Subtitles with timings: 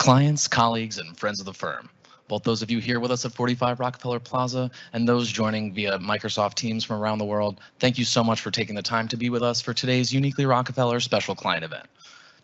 [0.00, 1.90] Clients, colleagues, and friends of the firm,
[2.26, 5.98] both those of you here with us at 45 Rockefeller Plaza and those joining via
[5.98, 9.18] Microsoft Teams from around the world, thank you so much for taking the time to
[9.18, 11.84] be with us for today's Uniquely Rockefeller special client event.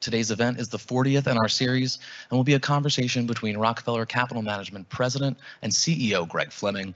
[0.01, 1.99] Today's event is the 40th in our series
[2.29, 6.95] and will be a conversation between Rockefeller Capital Management President and CEO Greg Fleming,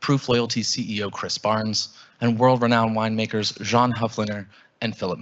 [0.00, 1.90] Proof Loyalty CEO Chris Barnes,
[2.22, 4.46] and world-renowned winemakers Jean Hoefliger
[4.80, 5.20] and Philippe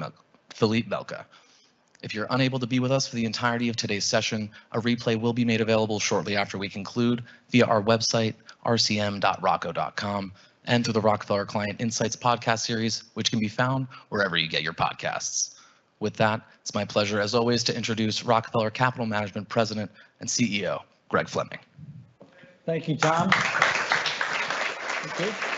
[0.88, 1.24] Melka.
[2.02, 5.20] If you're unable to be with us for the entirety of today's session, a replay
[5.20, 10.32] will be made available shortly after we conclude via our website, rcm.rockco.com,
[10.66, 14.62] and through the Rockefeller Client Insights podcast series, which can be found wherever you get
[14.62, 15.54] your podcasts.
[15.98, 19.90] With that, it's my pleasure, as always, to introduce Rockefeller Capital Management President
[20.20, 21.58] and CEO Greg Fleming.
[22.64, 23.30] Thank you, Tom.
[25.08, 25.57] Thank you.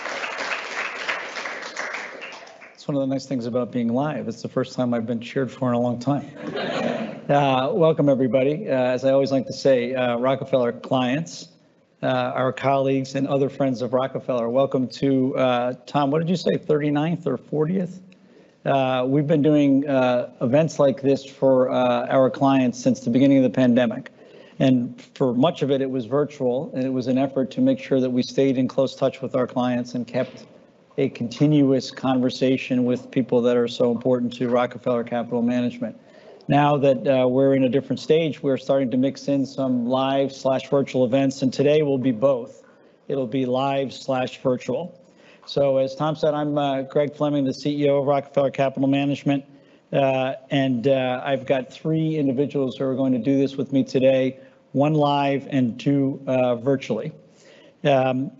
[2.80, 4.26] It's one of the nice things about being live.
[4.26, 6.30] It's the first time I've been cheered for in a long time.
[7.28, 8.68] Uh, welcome, everybody.
[8.68, 11.48] Uh, as I always like to say, uh, Rockefeller clients,
[12.02, 17.26] our colleagues, and other friends of Rockefeller, welcome to, Tom, what did you say, 39th
[17.26, 19.08] or 40th?
[19.08, 24.10] We've been doing events like this for our clients since the beginning of the pandemic.
[24.58, 27.78] And for much of it, it was virtual, and it was an effort to make
[27.78, 30.46] sure that we stayed in close touch with our clients and kept
[30.98, 35.96] a continuous conversation with people that are so important to Rockefeller Capital Management.
[36.48, 40.32] Now that uh, we're in a different stage, we're starting to mix in some live
[40.32, 42.64] slash virtual events, and today will be both.
[43.06, 45.00] It'll be live slash virtual.
[45.46, 49.44] So, as Tom said, I'm uh, Greg Fleming, the CEO of Rockefeller Capital Management,
[49.92, 54.40] uh, and I've got three individuals who are going to do this with me today,
[54.72, 56.20] one live and two
[56.62, 57.12] virtually.
[57.84, 58.32] Um,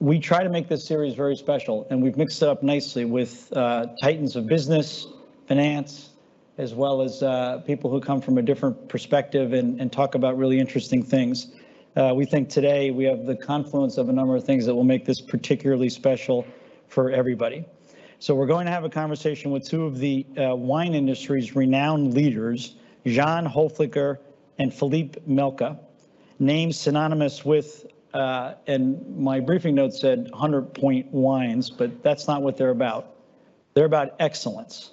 [0.00, 3.52] We try to make this series very special, and we've mixed it up nicely with
[3.56, 5.06] uh, titans of business,
[5.46, 6.10] finance,
[6.58, 10.36] as well as uh, people who come from a different perspective and and talk about
[10.36, 11.52] really interesting things.
[11.96, 14.82] Uh, we think today we have the confluence of a number of things that will
[14.82, 16.44] make this particularly special
[16.88, 17.64] for everybody.
[18.18, 22.74] So we're going to have a conversation with two of the wine industry's renowned leaders,
[23.06, 24.18] Jean Hoefliger
[24.58, 25.78] and Philippe Melka,
[26.40, 32.56] names synonymous with, Uh, and my briefing note said 100-point wines, but that's not what
[32.56, 33.16] they're about.
[33.74, 34.92] They're about excellence.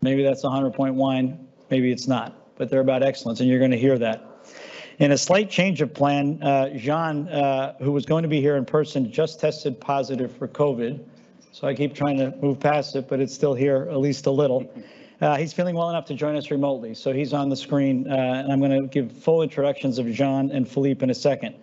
[0.00, 3.72] Maybe that's a 100-point wine, maybe it's not, but they're about excellence, and you're going
[3.72, 4.24] to hear that.
[4.98, 8.56] In a slight change of plan, uh, Jean, uh, who was going to be here
[8.56, 11.04] in person, just tested positive for COVID.
[11.52, 14.30] So I keep trying to move past it, but it's still here at least a
[14.30, 14.70] little.
[15.36, 18.60] He's feeling well enough to join us remotely, so he's on the screen, and I'm
[18.60, 21.56] going to give full introductions of Jean and Philippe in a second.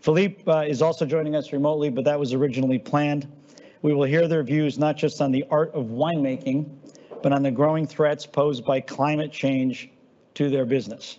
[0.00, 3.30] Philippe uh, is also joining us remotely, but that was originally planned.
[3.82, 6.70] We will hear their views not just on the art of winemaking,
[7.22, 9.90] but on the growing threats posed by climate change
[10.34, 11.18] to their business.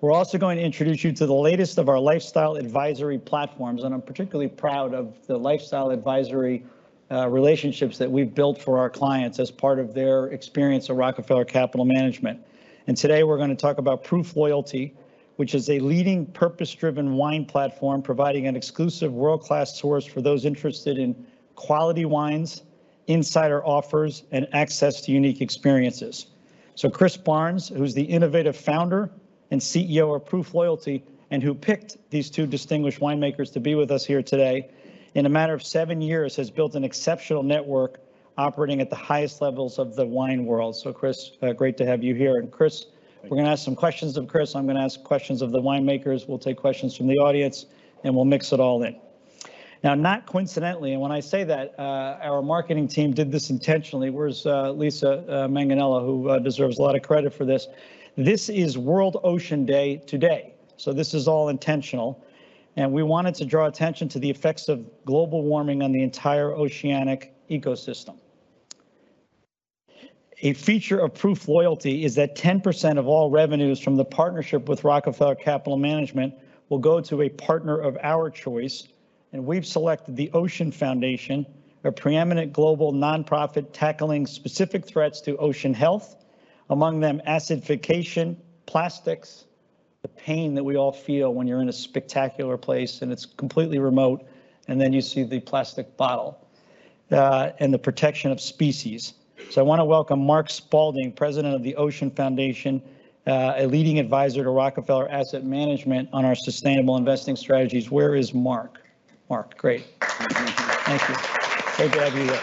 [0.00, 3.92] We're also going to introduce you to the latest of our lifestyle advisory platforms, and
[3.92, 6.64] I'm particularly proud of the lifestyle advisory
[7.10, 11.44] uh, relationships that we've built for our clients as part of their experience at Rockefeller
[11.44, 12.40] Capital Management.
[12.86, 14.94] And today we're going to talk about Proof Loyalty,
[15.38, 20.98] which is a leading purpose-driven wine platform providing an exclusive world-class source for those interested
[20.98, 21.14] in
[21.54, 22.62] quality wines,
[23.06, 26.26] insider offers, and access to unique experiences.
[26.74, 29.12] So Chris Barnes, who's the innovative founder
[29.52, 33.92] and CEO of Proof Loyalty, and who picked these two distinguished winemakers to be with
[33.92, 34.68] us here today,
[35.14, 38.00] in a matter of seven years has built an exceptional network
[38.38, 40.74] operating at the highest levels of the wine world.
[40.74, 42.38] So Chris, uh, great to have you here.
[42.38, 42.86] And Chris,
[43.24, 44.54] we're going to ask some questions of Chris.
[44.54, 46.28] I'm going to ask questions of the winemakers.
[46.28, 47.66] We'll take questions from the audience,
[48.04, 48.96] and we'll mix it all in.
[49.82, 54.10] Now, not coincidentally, and when I say that, uh, our marketing team did this intentionally.
[54.10, 57.68] Where's uh, Lisa uh, Manganella, who deserves a lot of credit for this?
[58.16, 62.24] This is World Ocean Day today, so this is all intentional,
[62.76, 66.52] and we wanted to draw attention to the effects of global warming on the entire
[66.52, 68.18] oceanic ecosystem.
[70.40, 74.84] A feature of Proof Loyalty is that 10% of all revenues from the partnership with
[74.84, 76.32] Rockefeller Capital Management
[76.68, 78.86] will go to a partner of our choice,
[79.32, 81.44] and we've selected the Ocean Foundation,
[81.82, 86.14] a preeminent global nonprofit tackling specific threats to ocean health,
[86.70, 88.36] among them acidification,
[88.66, 89.46] plastics,
[90.02, 93.80] the pain that we all feel when you're in a spectacular place and it's completely
[93.80, 94.24] remote,
[94.68, 96.46] and then you see the plastic bottle,
[97.10, 99.14] uh, and the protection of species.
[99.50, 102.82] So I want to welcome Mark Spalding, President of the Ocean Foundation,
[103.26, 107.90] a leading advisor to Rockefeller Asset Management on our sustainable investing strategies.
[107.90, 108.80] Where is Mark?
[109.30, 109.84] Mark, great.
[110.00, 111.14] Thank you.
[111.76, 112.40] Great to have you here.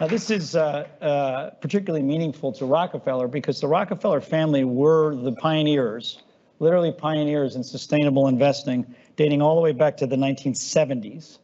[0.00, 5.32] Now, this is uh, uh, particularly meaningful to Rockefeller because the Rockefeller family were the
[5.32, 6.22] pioneers,
[6.58, 11.38] literally pioneers in sustainable investing, dating all the way back to the 1970s,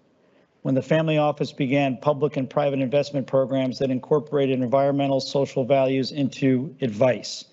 [0.62, 6.12] when the family office began public and private investment programs that incorporated environmental, social values
[6.12, 7.44] into advice.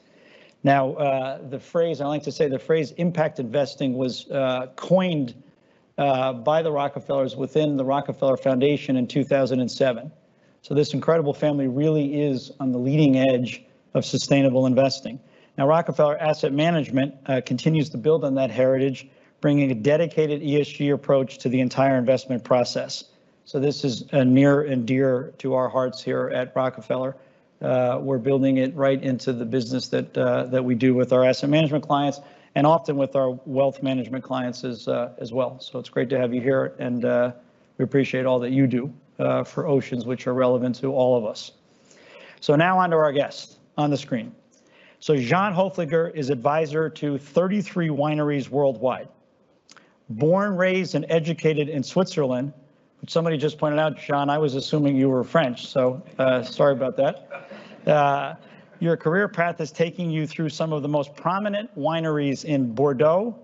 [0.64, 5.36] Now, uh, the phrase, I like to say the phrase impact investing was uh, coined
[5.98, 10.12] uh, by the Rockefellers within the Rockefeller Foundation in 2007.
[10.64, 13.64] So this incredible family really is on the leading edge
[13.94, 15.20] of sustainable investing.
[15.58, 19.08] Now, Rockefeller Asset Management uh, continues to build on that heritage,
[19.42, 23.06] bringing a dedicated ESG approach to the entire investment process.
[23.46, 27.16] So this is uh, near and dear to our hearts here at Rockefeller.
[27.62, 31.24] Uh, we're building it right into the business that uh, that we do with our
[31.24, 32.20] asset management clients
[32.56, 35.60] and often with our wealth management clients as uh, as well.
[35.60, 37.32] So it's great to have you here, and uh,
[37.78, 41.26] we appreciate all that you do uh, for oceans, which are relevant to all of
[41.26, 41.52] us.
[42.40, 44.34] So now on to our guest on the screen.
[45.00, 49.08] So Jean Hoefliger is advisor to 33 wineries worldwide.
[50.10, 52.54] Born, raised, and educated in Switzerland,
[53.02, 56.74] which somebody just pointed out, Jean, I was assuming you were French, so uh, sorry
[56.74, 57.50] about that.
[57.88, 58.36] Uh,
[58.80, 63.36] your career path is taking you through some of the most prominent wineries in Bordeaux,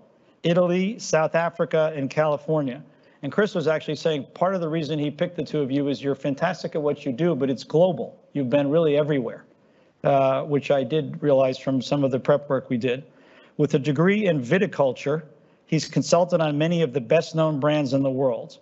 [0.42, 2.82] Italy, South Africa, and California.
[3.22, 5.88] And Chris was actually saying part of the reason he picked the two of you
[5.88, 8.20] is you're fantastic at what you do, but it's global.
[8.32, 9.44] You've been really everywhere,
[10.02, 13.04] uh, which I did realize from some of the prep work we did.
[13.58, 15.22] With a degree in viticulture,
[15.72, 18.58] he's consulted on many of the best known brands in the world.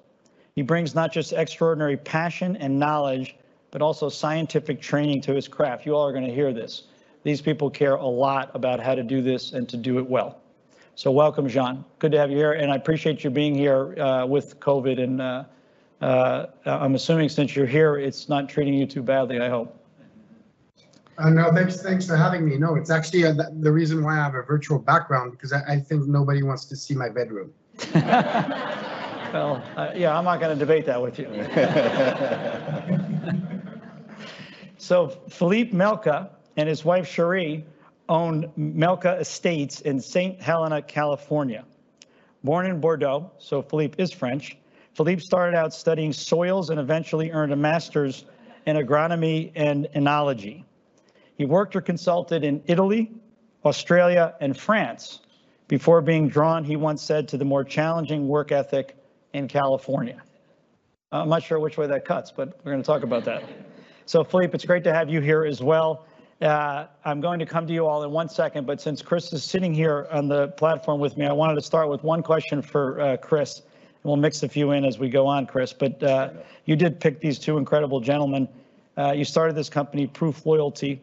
[0.54, 3.34] He brings not just extraordinary passion and knowledge,
[3.72, 5.84] but also scientific training to his craft.
[5.84, 6.84] You all are going to hear this.
[7.24, 10.40] These people care a lot about how to do this and to do it well.
[10.94, 11.84] So welcome, Jean.
[11.98, 15.02] Good to have you here, and I appreciate you being here uh, with COVID.
[15.02, 15.44] And uh,
[16.00, 19.40] uh, I'm assuming since you're here, it's not treating you too badly.
[19.40, 19.79] I hope.
[21.20, 21.82] Uh, no, thanks.
[21.82, 22.56] Thanks for having me.
[22.56, 25.60] No, it's actually uh, the, the reason why I have a virtual background because I,
[25.68, 27.52] I think nobody wants to see my bedroom.
[27.94, 31.26] well, uh, yeah, I'm not going to debate that with you.
[34.78, 37.64] so Philippe Melka and his wife Cherie
[38.08, 40.40] own Melka Estates in St.
[40.40, 41.64] Helena, California.
[42.42, 44.56] Born in Bordeaux, so Philippe is French,
[44.94, 48.24] Philippe started out studying soils and eventually earned a master's
[48.66, 50.64] in agronomy and enology.
[51.40, 53.10] He worked or consulted in Italy,
[53.64, 55.20] Australia, and France
[55.68, 58.94] before being drawn, he once said, to the more challenging work ethic
[59.32, 60.20] in California.
[61.10, 63.42] I'm not sure which way that cuts, but we're going to talk about that.
[64.04, 66.04] So Philippe, it's great to have you here as well.
[66.42, 69.42] Uh, I'm going to come to you all in one second, but since Chris is
[69.42, 73.00] sitting here on the platform with me, I wanted to start with one question for
[73.00, 73.60] uh, Chris.
[73.60, 75.72] And we'll mix a few in as we go on, Chris.
[75.72, 76.32] But uh,
[76.66, 78.46] you did pick these two incredible gentlemen.
[78.98, 81.00] Uh, you started this company, Proof Loyalty,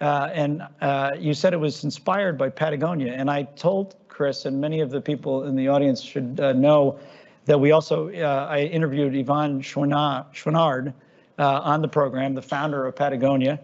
[0.00, 3.12] uh, and uh, you said it was inspired by Patagonia.
[3.12, 6.98] And I told Chris, and many of the people in the audience should know,
[7.46, 10.92] that we also, I interviewed Yvon Chouinard
[11.38, 13.58] on the program, the founder of Patagonia.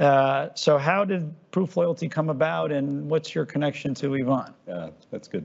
[0.00, 4.54] Uh, so how did Proof Loyalty come about and what's your connection to Yvon?
[4.66, 5.44] Yeah, that's good.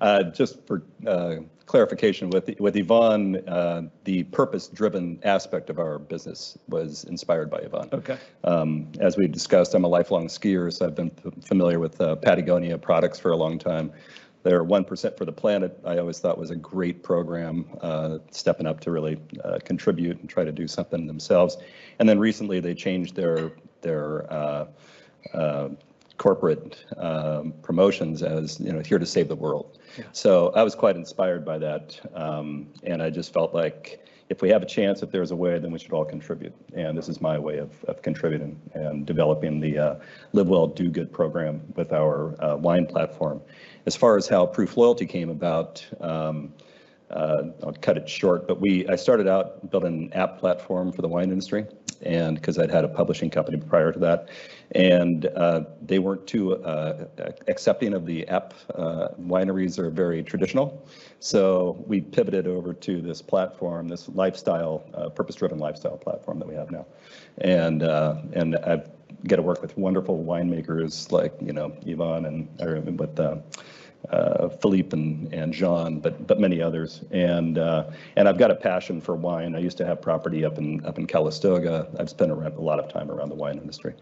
[0.00, 6.56] Uh, just for uh, clarification, with, with Yvon, uh, the purpose-driven aspect of our business
[6.68, 7.92] was inspired by Yvon.
[7.92, 8.18] Okay.
[8.44, 11.10] Um, as we discussed, I'm a lifelong skier, so I've been
[11.44, 13.92] familiar with uh, Patagonia products for a long time.
[14.44, 18.78] Their 1% for the Planet, I always thought was a great program, uh, stepping up
[18.80, 21.56] to really uh, contribute and try to do something themselves.
[21.98, 24.66] And then recently they changed their their uh,
[25.34, 25.68] uh,
[26.16, 29.75] corporate um, promotions as you know here to save the world.
[30.12, 34.48] So I was quite inspired by that, um, and I just felt like if we
[34.48, 36.52] have a chance, if there's a way, then we should all contribute.
[36.74, 39.94] And this is my way of, of contributing and developing the uh,
[40.32, 43.40] Live Well, Do Good program with our uh, wine platform.
[43.86, 46.52] As far as how Proof Loyalty came about, um,
[47.10, 51.02] uh, I'll cut it short, but we I started out building an app platform for
[51.02, 51.66] the wine industry
[52.02, 54.28] and because I'd had a publishing company prior to that,
[54.72, 57.06] and uh, they weren't too uh,
[57.48, 58.54] accepting of the app.
[58.74, 60.86] Uh, wineries are very traditional,
[61.20, 66.54] so we pivoted over to this platform, this lifestyle, uh, purpose-driven lifestyle platform that we
[66.54, 66.86] have now,
[67.38, 68.90] and uh, and I've
[69.26, 73.18] got to work with wonderful winemakers like you know Yvon and or with
[74.10, 77.02] uh, Philippe and, and Jean, but but many others.
[77.10, 79.54] And uh, and I've got a passion for wine.
[79.54, 81.88] I used to have property up in up in Calistoga.
[81.98, 83.94] I've spent around, a lot of time around the wine industry.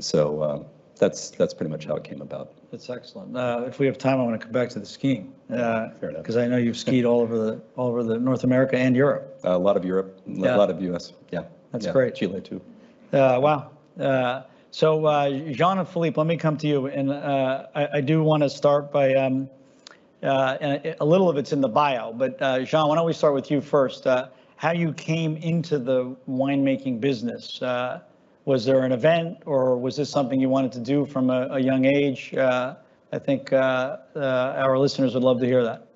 [0.00, 0.62] So uh,
[0.98, 2.52] that's that's pretty much how it came about.
[2.70, 3.36] That's excellent.
[3.36, 6.40] Uh, if we have time, I want to come back to the skiing because uh,
[6.40, 9.40] I know you've skied all over the all over the North America and Europe.
[9.44, 10.56] a lot of Europe, a yeah.
[10.56, 11.12] lot of U.S.
[11.30, 11.42] Yeah,
[11.72, 11.92] that's yeah.
[11.92, 12.14] great.
[12.14, 12.60] Chile too.
[13.12, 13.38] Uh,
[13.98, 14.48] Wow.
[14.72, 16.86] So uh, Jean and Philippe, let me come to you.
[16.86, 19.50] And uh, I I do want to start by, um,
[20.22, 23.34] uh, a little of it's in the bio, but uh, Jean, why don't we start
[23.34, 24.06] with you first?
[24.06, 27.60] Uh, How you came into the winemaking business?
[27.60, 28.00] Uh,
[28.46, 31.60] Was there an event or was this something you wanted to do from a a
[31.60, 32.34] young age?
[33.14, 35.91] I think our listeners would love to hear that.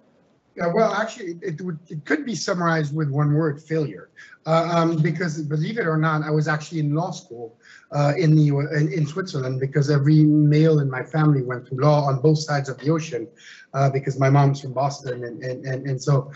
[0.56, 4.08] Yeah, well, actually, it- would, it could be summarized with one word, failure.
[4.46, 7.58] Uh, um, because believe it or not, I was actually in law school,
[7.92, 12.04] uh, in the, in, in Switzerland, because every male in my family went to law
[12.06, 13.28] on both sides of the ocean,
[13.74, 16.32] uh, because my mom's from Boston and, and, and, and so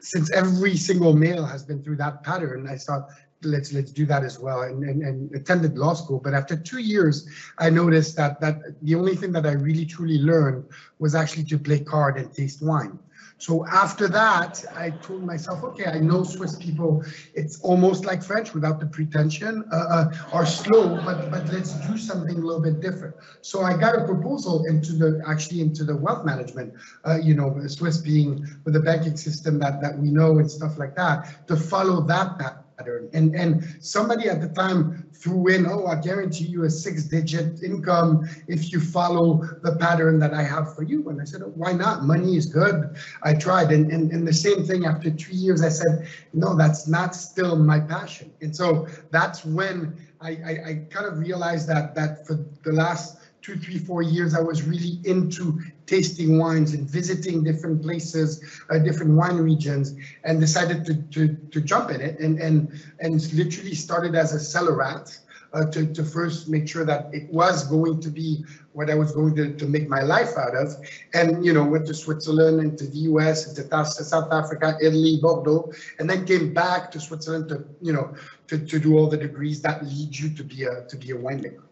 [0.00, 3.08] since every single male has been through that pattern, I thought,
[3.42, 6.20] let's, let's do that as well and, and, and attended law school.
[6.22, 10.18] But after two years, I noticed that, that the only thing that I really truly
[10.18, 10.64] learned
[10.98, 12.98] was actually to play card and taste wine.
[13.40, 18.52] So after that, I told myself, okay, I know Swiss people, it's almost like French
[18.52, 22.82] without the pretension, uh, uh, are slow, but, but let's do something a little bit
[22.82, 23.14] different.
[23.40, 26.74] So I got a proposal into the, actually into the wealth management,
[27.06, 30.76] uh, you know, Swiss being with the banking system that, that we know and stuff
[30.76, 32.36] like that, to follow that
[32.80, 33.10] pattern.
[33.12, 37.62] And, and somebody at the time threw in, oh, I guarantee you a six digit
[37.62, 41.08] income if you follow the pattern that I have for you.
[41.10, 42.04] And I said, oh, why not?
[42.04, 42.96] Money is good.
[43.22, 43.70] I tried.
[43.70, 47.56] And, and, and the same thing after three years, I said, no, that's not still
[47.56, 48.32] my passion.
[48.40, 53.18] And so that's when I, I, I kind of realized that, that for the last
[53.42, 55.60] two, three, four years, I was really into
[55.90, 61.60] tasting wines and visiting different places, uh, different wine regions, and decided to, to, to
[61.60, 65.18] jump in it and, and, and literally started as a cellar rat.
[65.52, 69.10] Uh, to, to first make sure that it was going to be what I was
[69.10, 70.76] going to, to make my life out of.
[71.12, 75.18] And, you know, went to Switzerland and to the US, and to South Africa, Italy,
[75.20, 78.14] Bordeaux, and then came back to Switzerland to, you know,
[78.46, 81.16] to, to do all the degrees that lead you to be a, to be a
[81.16, 81.64] winemaker.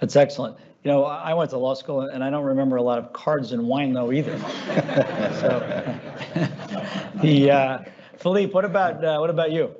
[0.00, 0.56] That's excellent.
[0.84, 3.12] You know, I I went to law school and I don't remember a lot of
[3.12, 4.38] cards and wine though either.
[5.40, 5.90] So,
[7.22, 7.78] The, uh,
[8.18, 9.74] Philippe, what about, uh, what about you?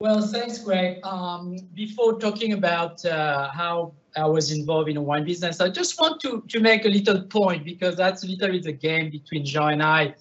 [0.00, 1.04] Well, thanks, Greg.
[1.04, 6.00] Um, before talking about uh, how I was involved in a wine business, I just
[6.00, 9.44] want to, to make a little point because that's a little bit the game between
[9.44, 10.14] Jean and I.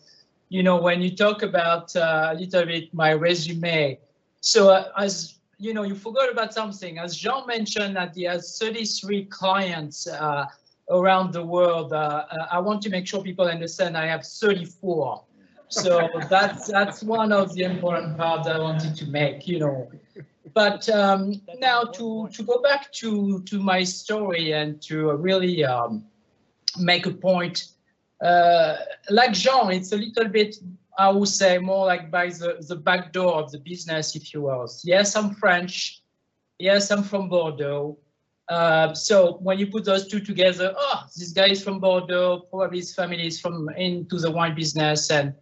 [0.50, 4.00] You know, when you talk about uh, a little bit my resume,
[4.42, 6.98] so uh, as you know, you forgot about something.
[6.98, 10.46] As Jean mentioned, that he has 33 clients uh,
[10.90, 11.94] around the world.
[11.94, 15.24] Uh, uh, I want to make sure people understand I have 34.
[15.70, 19.92] So that's that's one of the important parts I wanted to make, you know.
[20.54, 26.06] But um, now to to go back to to my story and to really um,
[26.78, 27.70] make a point,
[28.22, 28.78] uh,
[29.10, 30.58] like Jean, it's a little bit
[30.98, 34.42] I would say more like by the the back door of the business, if you
[34.42, 34.70] will.
[34.84, 36.02] Yes, I'm French.
[36.60, 37.98] Yes, I'm from Bordeaux.
[38.50, 42.46] Uh, so when you put those two together, oh, this guy is from Bordeaux.
[42.50, 45.34] Probably his family is from into the wine business, and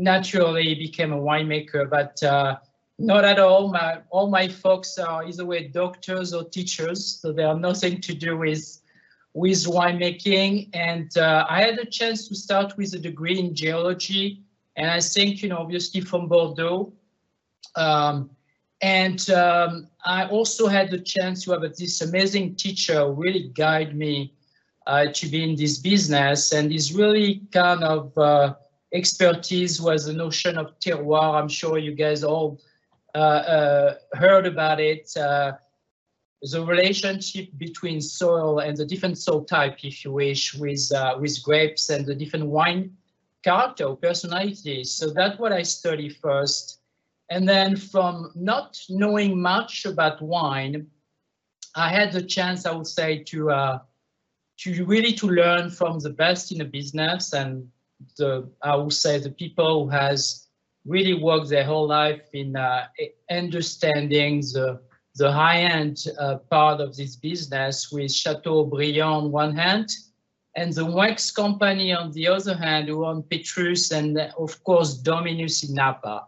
[0.00, 2.56] naturally became a winemaker, but uh,
[2.98, 3.68] not at all.
[3.68, 8.14] My, all my folks are either way doctors or teachers, so they have nothing to
[8.14, 8.80] do with
[9.32, 10.70] with winemaking.
[10.74, 14.42] And uh, I had a chance to start with a degree in geology,
[14.80, 16.92] and I think you know obviously from Bordeaux.
[17.76, 18.30] Um,
[18.82, 24.32] and um, I also had the chance to have this amazing teacher really guide me
[24.86, 28.54] uh, to be in this business, and is really kind of uh,
[28.94, 31.34] expertise was the notion of terroir.
[31.34, 32.58] I'm sure you guys all
[33.14, 35.14] uh, uh, heard about it.
[35.14, 35.52] Uh,
[36.40, 41.42] the relationship between soil and the different soil type, if you wish, with uh, with
[41.42, 42.96] grapes and the different wine
[43.42, 44.94] character or personalities.
[44.94, 46.80] So that's what I study first.
[47.30, 50.88] And then from not knowing much about wine,
[51.76, 53.78] I had the chance, I would say, to uh,
[54.58, 57.68] to really to learn from the best in the business and
[58.18, 60.48] the I would say the people who has
[60.84, 62.86] really worked their whole life in uh,
[63.30, 64.80] understanding the
[65.16, 69.90] the high-end uh, part of this business with Chateau Haut-Brion on one hand
[70.56, 75.68] and the Moueix company on the other hand who own Petrus and of course Dominus
[75.68, 76.26] in Napa.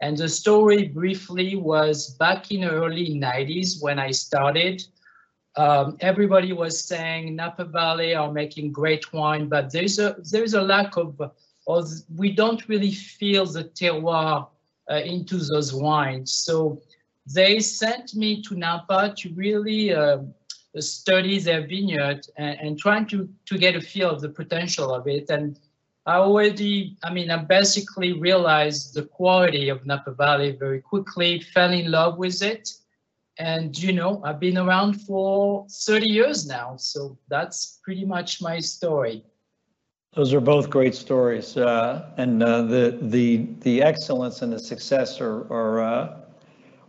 [0.00, 4.82] And the story briefly was back in the early 90s when I started,
[5.56, 10.60] um, everybody was saying Napa Valley are making great wine, but there's a there's a
[10.60, 11.20] lack of,
[11.68, 14.48] of we don't really feel the terroir
[14.90, 16.32] uh, into those wines.
[16.32, 16.82] So
[17.32, 20.18] they sent me to Napa to really uh,
[20.82, 25.06] study their vineyard and, and trying to to get a feel of the potential of
[25.06, 25.30] it.
[25.30, 25.58] And
[26.06, 31.72] I already, I mean, I basically realized the quality of Napa Valley very quickly, fell
[31.72, 32.70] in love with it
[33.38, 36.76] And, you know, I've been around for 30 years now.
[36.76, 39.24] So that's pretty much my story.
[40.14, 45.20] Those are both great stories, uh, and uh, the the the excellence and the success
[45.20, 46.20] are are uh,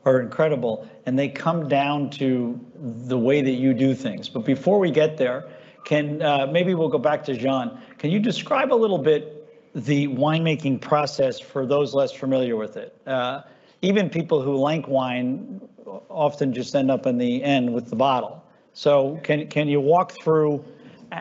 [0.05, 4.29] are incredible, and they come down to the way that you do things.
[4.29, 5.49] But before we get there,
[5.83, 7.79] can uh, maybe we'll go back to Jean.
[7.97, 9.31] Can you describe a little bit
[9.73, 12.95] the winemaking process for those less familiar with it?
[13.05, 13.41] Uh,
[13.81, 15.61] even people who like wine
[16.09, 18.43] often just end up in the end with the bottle.
[18.73, 20.63] So can can you walk through?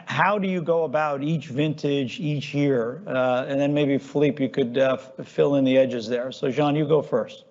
[0.07, 3.03] how do you go about each vintage each year?
[3.07, 6.33] Uh, and then maybe Philippe, you could uh, fill in the edges there.
[6.33, 7.45] So Jean, you go first.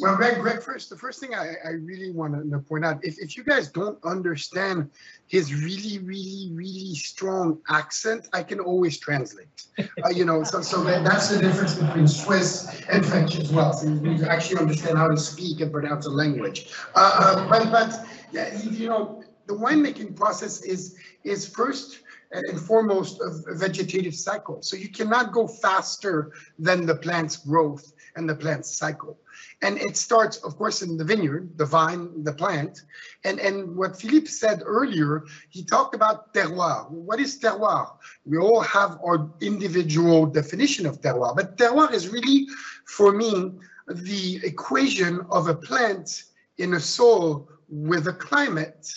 [0.00, 3.18] Well, Greg, Greg, first, the first thing I, I really want to point out, if,
[3.18, 4.90] if you guys don't understand
[5.26, 9.48] his really, really, really strong accent, I can always translate.
[9.78, 13.72] Uh, you know, so so that's the difference between Swiss and French as well.
[13.72, 16.72] So you need to actually understand how to speak and pronounce a language.
[16.94, 22.00] Uh, uh, but, but yeah, you know, the winemaking process is is first
[22.32, 24.62] and foremost a vegetative cycle.
[24.62, 29.18] So you cannot go faster than the plant's growth and the plant's cycle.
[29.62, 32.82] And it starts, of course, in the vineyard, the vine, the plant.
[33.24, 36.90] And, and what Philippe said earlier, he talked about terroir.
[36.90, 37.92] What is terroir?
[38.24, 42.46] We all have our individual definition of terroir, but terroir is really,
[42.86, 43.52] for me,
[43.88, 46.24] the equation of a plant
[46.58, 48.92] in a soil with a climate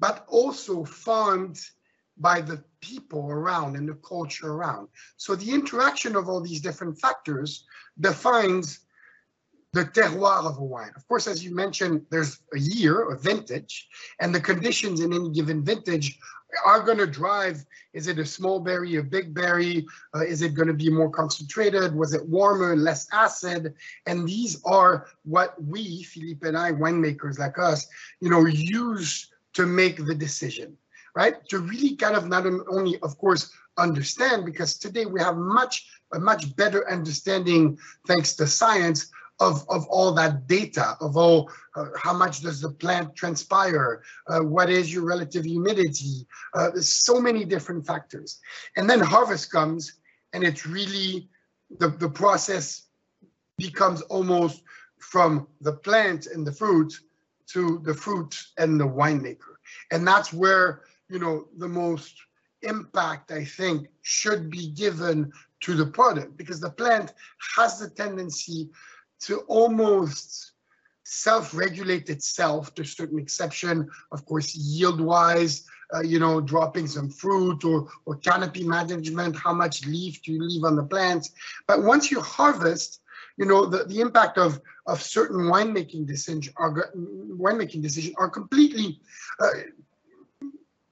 [0.00, 1.60] but also farmed
[2.18, 4.88] by the people around and the culture around.
[5.16, 7.64] So the interaction of all these different factors
[8.00, 8.80] defines
[9.72, 10.92] the terroir of a wine.
[10.96, 13.88] Of course, as you mentioned, there's a year, a vintage,
[14.20, 16.18] and the conditions in any given vintage
[16.64, 19.86] are going to drive, is it a small berry, a big berry?
[20.14, 21.94] Uh, is it going to be more concentrated?
[21.94, 23.74] Was it warmer, less acid?
[24.06, 27.86] And these are what we, Philippe and I, winemakers like us,
[28.20, 30.76] you know, use to make the decision,
[31.14, 31.34] right?
[31.50, 36.18] To really kind of not only, of course, understand, because today we have much, a
[36.18, 42.12] much better understanding, thanks to science, of, of all that data, of all, uh, how
[42.12, 47.86] much does the plant transpire, uh, what is your relative humidity, uh, so many different
[47.86, 48.40] factors.
[48.76, 49.92] And then harvest comes
[50.32, 51.28] and it's really,
[51.78, 52.88] the, the process
[53.56, 54.62] becomes almost
[54.98, 56.92] from the plant and the fruit
[57.48, 59.56] to the fruit and the winemaker.
[59.90, 62.14] And that's where, you know, the most
[62.62, 67.14] impact, I think, should be given to the product because the plant
[67.56, 68.68] has the tendency
[69.20, 70.52] to almost
[71.04, 77.64] self-regulate itself to a certain exception, of course, yield-wise, uh, you know, dropping some fruit
[77.64, 81.30] or, or canopy management, how much leaf do you leave on the plants.
[81.66, 83.00] But once you harvest,
[83.38, 89.00] you know, the, the impact of, of certain winemaking decisions are winemaking decisions are completely
[89.40, 89.48] uh,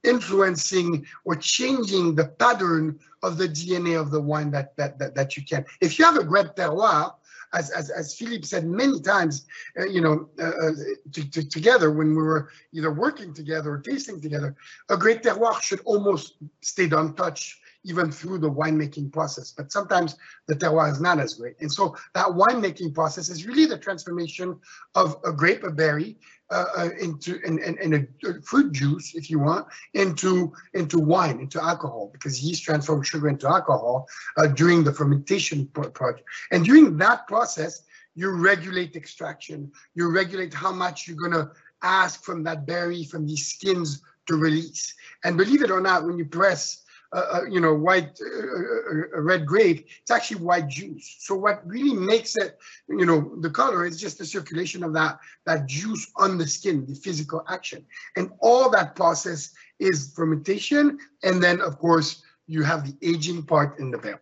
[0.05, 5.37] influencing or changing the pattern of the DNA of the wine that, that, that, that
[5.37, 5.65] you can.
[5.81, 7.15] If you have a great terroir,
[7.53, 9.47] as, as, as Philippe said many times,
[9.79, 10.73] uh, you know, uh, uh
[11.13, 14.55] to, to, together when we were either working together or tasting together,
[14.89, 19.53] a great terroir should almost stay untouched even through the winemaking process.
[19.57, 20.17] But sometimes
[20.49, 21.55] the terroir is not as great.
[21.61, 24.59] And so that winemaking process is really the transformation
[24.95, 26.19] of a grape, a berry,
[26.51, 31.41] uh, uh, into in, in, in, a fruit juice, if you want, into into wine,
[31.41, 36.23] into alcohol, because yeast transforms sugar into alcohol uh, during the fermentation project.
[36.53, 37.83] And during that process,
[38.15, 39.73] you regulate extraction.
[39.97, 41.51] You regulate how much you're gonna
[41.83, 44.95] ask from that berry, from these skins to release.
[45.25, 49.87] And believe it or not, when you press uh, you know, white, uh, red grape,
[50.01, 51.17] it's actually white juice.
[51.21, 55.19] So what really makes it, you know, the color is just the circulation of that,
[55.45, 57.85] that juice on the skin, the physical action.
[58.17, 60.99] And all that process is fermentation.
[61.23, 64.21] And then, of course, you have the aging part in the barrel.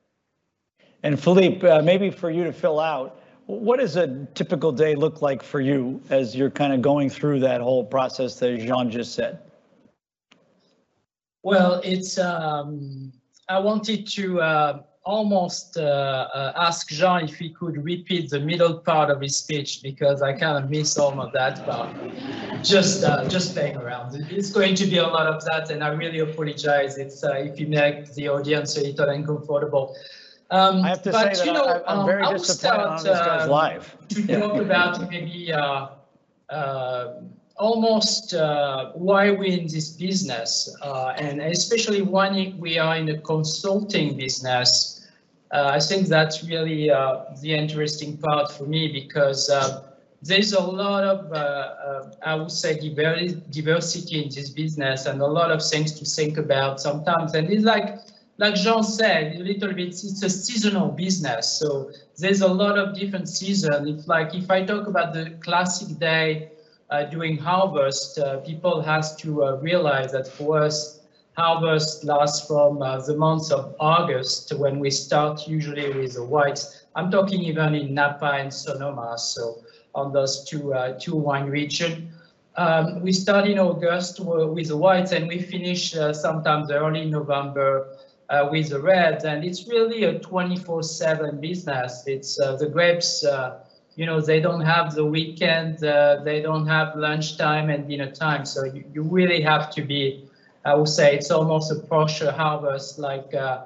[1.03, 5.20] And Philippe, uh, maybe for you to fill out, what does a typical day look
[5.20, 9.14] like for you as you're kind of going through that whole process that Jean just
[9.14, 9.38] said?
[11.45, 12.19] Well, it's.
[12.19, 13.13] Um,
[13.51, 18.79] I wanted to uh, almost uh, uh, ask Jean if he could repeat the middle
[18.79, 21.67] part of his speech because I kind of missed all of that.
[21.67, 21.93] But
[22.63, 24.15] just uh, just playing around.
[24.31, 26.97] It's going to be a lot of that, and I really apologize.
[26.97, 29.95] It's uh, if you make the audience a little uncomfortable.
[30.51, 33.05] Um, I have to but, say that know, I, am very um, disappointed start, on
[33.05, 33.97] this guy's live.
[34.09, 34.41] To yeah.
[34.41, 35.53] talk about maybe.
[37.57, 43.19] Almost uh, why we're in this business, uh, and especially when we are in a
[43.19, 45.07] consulting business.
[45.53, 49.85] Uh, I think that's really uh, the interesting part for me because uh,
[50.21, 55.27] there's a lot of, uh, I would say, diver- diversity in this business and a
[55.27, 57.35] lot of things to think about sometimes.
[57.35, 58.01] And it's like,
[58.38, 61.49] like Jean said, a little bit, it's a seasonal business.
[61.49, 63.87] So there's a lot of different season.
[63.87, 66.51] It's like if I talk about the classic day
[66.90, 71.01] uh, during harvest, uh, people has to uh, realize that for us,
[71.37, 76.85] harvest lasts from the month of August when we start usually with the whites.
[76.94, 79.59] I'm talking even in Napa and Sonoma, so
[79.94, 82.12] on those two two wine region.
[82.57, 87.88] Um, we start in August with the whites and we finish uh, sometimes early November
[88.31, 89.25] uh, with the reds.
[89.25, 92.05] And it's really a 24/7 business.
[92.07, 93.25] It's uh, the grapes.
[93.97, 95.83] You know, they don't have the weekend.
[95.83, 98.45] Uh, they don't have lunchtime and dinner time.
[98.45, 100.15] So you, you really have to be
[100.65, 103.59] I would say it's almost a pressure harvest, like uh,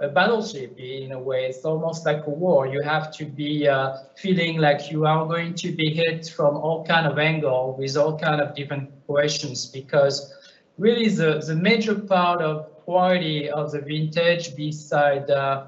[0.00, 1.46] a battleship in a way.
[1.46, 2.66] It's almost like a war.
[2.66, 6.84] You have to be uh, feeling like you are going to be hit from all
[6.84, 10.32] kind of angle with all kind of different questions because
[10.78, 15.60] really the, the major part of quality of the vintage beside uh,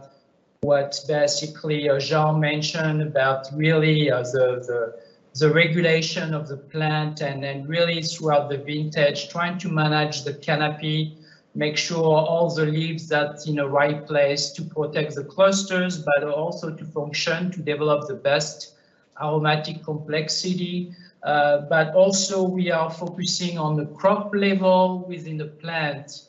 [0.63, 4.99] what basically uh, Jean mentioned about really uh, the, the
[5.39, 10.35] the regulation of the plant and then really throughout the vintage, trying to manage the
[10.35, 11.17] canopy,
[11.55, 16.25] make sure all the leaves that's in the right place to protect the clusters, but
[16.25, 18.75] also to function, to develop the best
[19.23, 20.93] aromatic complexity.
[21.23, 26.23] Uh, but also we are focusing on the crop level within the plant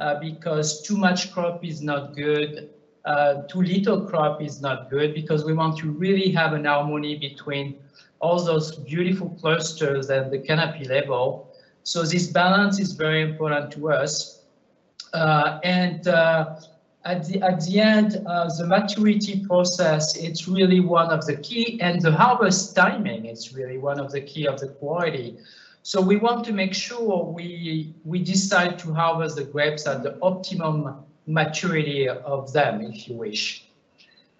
[0.00, 2.70] uh, because too much crop is not good.
[3.06, 7.16] Uh, too little crop is not good because we want to really have an harmony
[7.16, 7.76] between
[8.18, 11.54] all those beautiful clusters at the canopy level.
[11.84, 14.42] So this balance is very important to us.
[15.12, 16.56] Uh, and uh,
[17.04, 21.80] at, the, at the end, uh, the maturity process, it's really one of the key
[21.80, 25.38] and the harvest timing is really one of the key of the quality.
[25.84, 30.18] So we want to make sure we, we decide to harvest the grapes at the
[30.20, 33.68] optimum maturity of them, if you wish.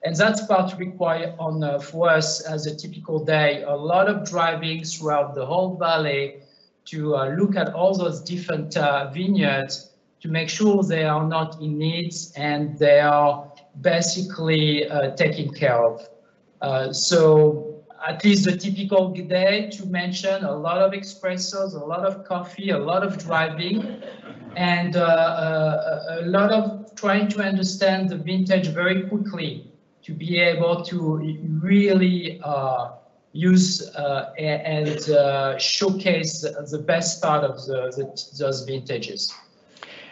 [0.05, 4.29] And that's part required on uh, for us as a typical day, a lot of
[4.29, 6.43] driving throughout the whole valley
[6.87, 11.61] to uh, look at all those different uh, vineyards to make sure they are not
[11.61, 16.09] in needs and they are basically uh, taken care of.
[16.63, 22.05] Uh, so at least the typical day to mention a lot of espressos, a lot
[22.05, 24.03] of coffee, a lot of driving,
[24.57, 29.71] and uh, a lot of trying to understand the vintage very quickly
[30.03, 31.17] to be able to
[31.63, 32.93] really uh,
[33.33, 39.33] use uh, and uh, showcase the best part of the, the, those vintages.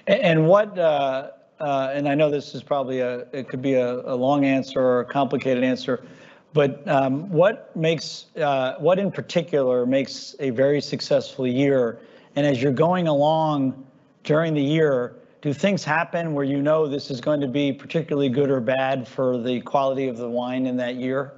[0.06, 4.00] And what, uh, uh, and I know this is probably a, it could be a,
[4.00, 6.04] a long answer or a complicated answer,
[6.52, 11.98] but um, what makes, uh, what in particular makes a very successful year?
[12.36, 13.86] And as you're going along
[14.24, 18.30] during the year, do things happen where you know this is going to be particularly
[18.30, 21.34] good or bad for the quality of the wine in that year?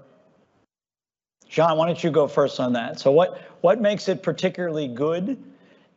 [1.48, 2.98] Jean, why don't you go first on that?
[2.98, 5.42] So what, what makes it particularly good?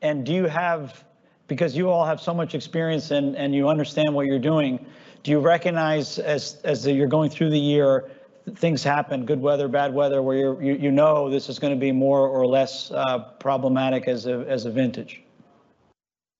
[0.01, 1.03] And do you have,
[1.47, 4.83] because you all have so much experience and, and you understand what you're doing,
[5.23, 8.09] do you recognize as, as you're going through the year,
[8.55, 11.91] things happen, good weather, bad weather, where you, you know this is going to be
[11.91, 15.21] more or less uh, problematic as a, as a vintage?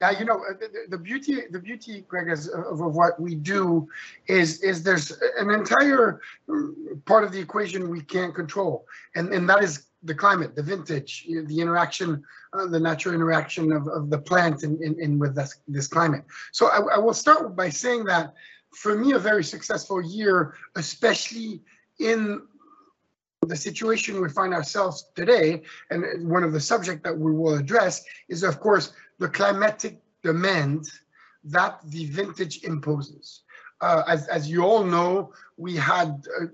[0.01, 3.19] Yeah, you know, uh, the, the beauty, the beauty, Greg, is uh, of, of, what
[3.19, 3.89] we do
[4.27, 6.55] is is there's an entire uh,
[7.05, 8.85] part of the equation we can't control,
[9.15, 13.88] and and that is the climate, the vintage, the interaction, uh, the natural interaction of,
[13.89, 16.23] of the plant and in, in, in, with this, this climate.
[16.53, 18.33] So I, I will start by saying that
[18.71, 21.62] for me, a very successful year, especially
[21.99, 22.41] in
[23.45, 28.03] the situation we find ourselves today, and one of the subject that we will address
[28.27, 30.89] is, of course, the climatic demand
[31.43, 33.43] that the vintage imposes.
[33.82, 36.47] Uh, as, as you all know, we had a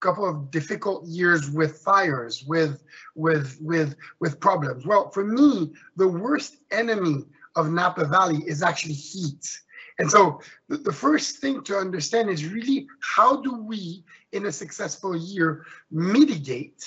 [0.00, 4.86] couple of difficult years with fires, with, with, with, with problems.
[4.86, 7.24] Well, for me, the worst enemy
[7.56, 9.60] of Napa Valley is actually heat.
[9.98, 14.52] And so the, the first thing to understand is really how do we, in a
[14.52, 16.84] successful year, mitigate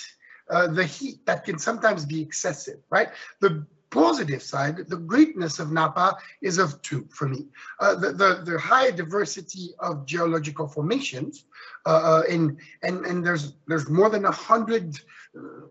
[0.50, 3.10] uh, the heat that can sometimes be excessive, right?
[3.42, 7.48] The positive side, the greatness of Napa is of two for me.
[7.80, 11.46] Uh, the, the, the, high diversity of geological formations,
[11.86, 15.00] uh, uh in, and, and there's, there's more than a hundred
[15.38, 15.66] uh,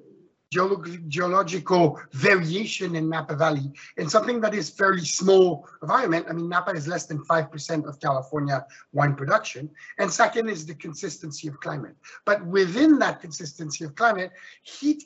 [0.55, 6.27] geolog- geological variation in Napa Valley in something that is fairly small environment.
[6.29, 9.71] I mean, Napa is less than 5% of California wine production.
[9.99, 11.97] And second is the consistency of climate.
[12.25, 15.05] But within that consistency of climate, heat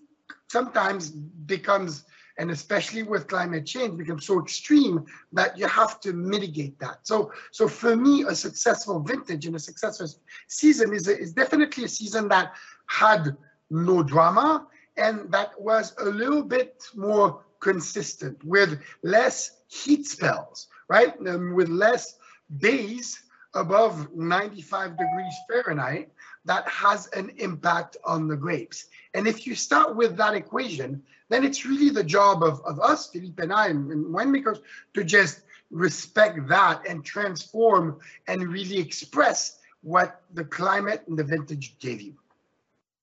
[0.48, 2.05] sometimes becomes,
[2.38, 7.07] and especially with climate change, becomes so extreme that you have to mitigate that.
[7.07, 10.09] So, so for me, a successful vintage and a successful
[10.49, 12.53] season is, a, is definitely a season that
[12.87, 13.37] had
[13.71, 14.66] no drama
[14.97, 21.14] and that was a little bit more consistent with less heat spells, right?
[21.27, 22.18] Um, with less
[22.59, 23.18] days
[23.55, 26.11] above 95 degrees Fahrenheit
[26.45, 28.87] that has an impact on the grapes.
[29.14, 33.09] And if you start with that equation, then it's really the job of, of us,
[33.09, 34.61] Philippe and I, and, and winemakers,
[34.95, 35.40] to just
[35.71, 42.14] respect that and transform and really express what the climate and the vintage gave you.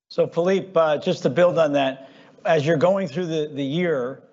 [0.09, 2.09] So Philippe, uh, just to build on that,
[2.45, 4.23] as you're going through the, the year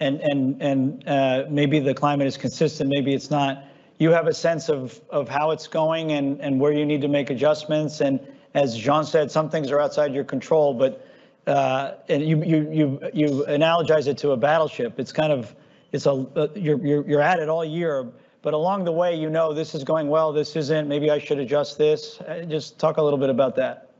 [0.00, 3.64] and, and, and uh, maybe the climate is consistent, maybe it's not,
[3.98, 7.08] you have a sense of, of how it's going and, and where you need to
[7.08, 8.00] make adjustments.
[8.00, 8.20] And
[8.54, 11.06] as Jean said, some things are outside your control, but
[11.46, 14.98] uh, and you, you, you, you analogize it to a battleship.
[14.98, 15.54] It's kind of,
[15.92, 18.06] it's a, uh, you're, you're, you're at it all year,
[18.42, 21.38] but along the way, you know, this is going well, this isn't, maybe I should
[21.38, 22.20] adjust this.
[22.20, 23.90] Uh, Just talk a little bit about that.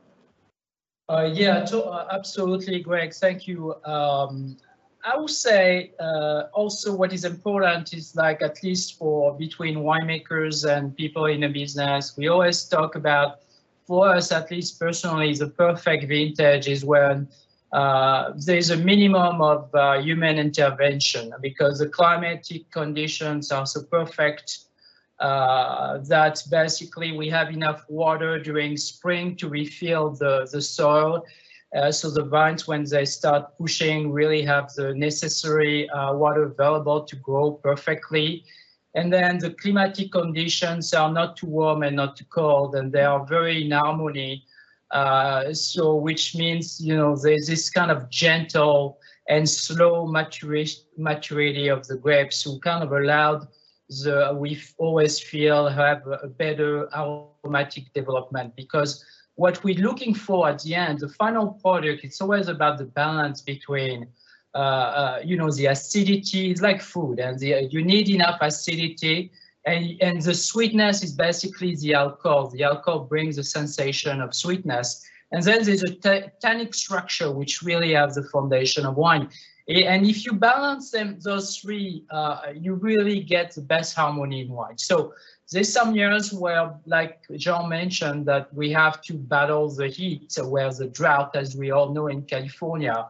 [1.09, 3.13] Uh, yeah, to, uh, absolutely, Greg.
[3.13, 3.75] Thank you.
[3.85, 4.57] Um,
[5.05, 10.69] I would say uh, also what is important is like at least for between winemakers
[10.69, 13.39] and people in a business, we always talk about
[13.87, 17.27] for us at least personally the perfect vintage is when
[17.73, 24.59] uh, there's a minimum of uh, human intervention because the climatic conditions are so perfect
[25.19, 31.25] uh, that basically we have enough water during spring to refill the, the soil.
[31.75, 37.01] Uh, so the vines, when they start pushing, really have the necessary uh, water available
[37.03, 38.45] to grow perfectly.
[38.97, 43.03] And then the climatic conditions are not too warm and not too cold, and they
[43.03, 44.43] are very in harmony.
[44.89, 48.97] Uh, so which means, you know, there's this kind of gentle
[49.29, 53.47] and slow maturation, maturity of the grapes who kind of allowed
[53.89, 59.05] the we always feel have a better aromatic development because
[59.35, 63.41] what we're looking for at the end, the final product, it's always about the balance
[63.41, 64.07] between,
[64.57, 69.31] uh, uh, you know, the acidity is like food and the, you need enough acidity
[69.65, 72.49] and, and the sweetness is basically the alcohol.
[72.49, 75.05] The alcohol brings a sensation of sweetness.
[75.31, 79.29] And then there's a tannic structure, which really has the foundation of wine.
[79.67, 84.49] And if you balance them, those three, uh, you really get the best harmony in
[84.49, 84.77] wine.
[84.77, 85.13] So
[85.51, 90.71] there's some years where, like Jean mentioned, that we have to battle the heat, where
[90.73, 93.05] the drought, as we all know in California,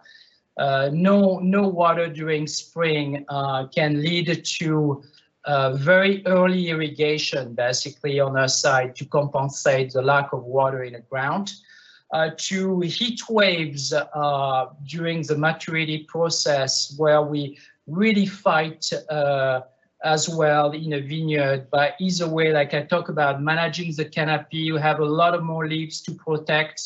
[0.58, 5.04] no, no water during spring uh, can lead to
[5.46, 10.94] uh, very early irrigation, basically on our side to compensate the lack of water in
[10.94, 11.54] the ground
[12.12, 19.62] uh, to heat waves uh, during the maturity process where we really fight uh,
[20.04, 21.68] as well in a vineyard.
[21.72, 25.44] But either way, like I talk about managing the canopy, you have a lot of
[25.44, 26.82] more leaves to protect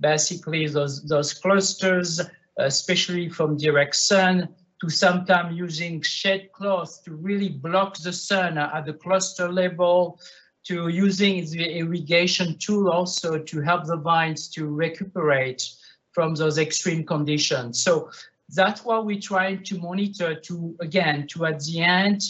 [0.00, 2.20] basically those, those clusters,
[2.58, 4.48] especially from direct sun
[4.80, 10.20] to sometimes using shade cloth to really block the sun at the cluster level
[10.64, 15.66] to using the irrigation tool also to help the vines to recuperate
[16.12, 17.82] from those extreme conditions.
[17.82, 18.10] So
[18.50, 22.22] that's what we're trying to monitor to, again, to at the end,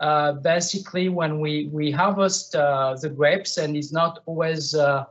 [0.00, 5.04] uh, basically when we, we harvest uh, the grapes and it's not always uh,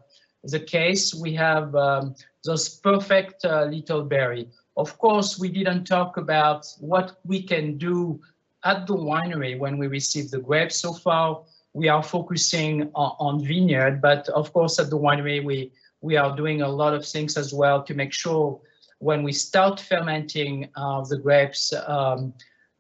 [0.44, 4.48] the case, we have um, those perfect uh, little berry.
[4.80, 8.22] Of course, we didn't talk about what we can do
[8.64, 13.46] at the winery when we receive the grapes so far we are focusing on, on,
[13.46, 17.36] vineyard, but of course at the winery we we are doing a lot of things
[17.36, 18.60] as well to make sure
[19.00, 22.34] when we start fermenting uh, the grapes, um,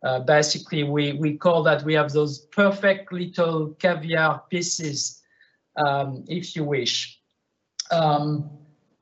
[0.04, 5.22] uh, basically we we call that we have those perfect little caviar pieces,
[5.76, 7.20] um, if you wish.
[7.92, 8.50] Um,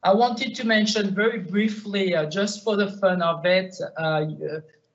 [0.03, 4.25] I wanted to mention very briefly, uh, just for the fun of it, uh,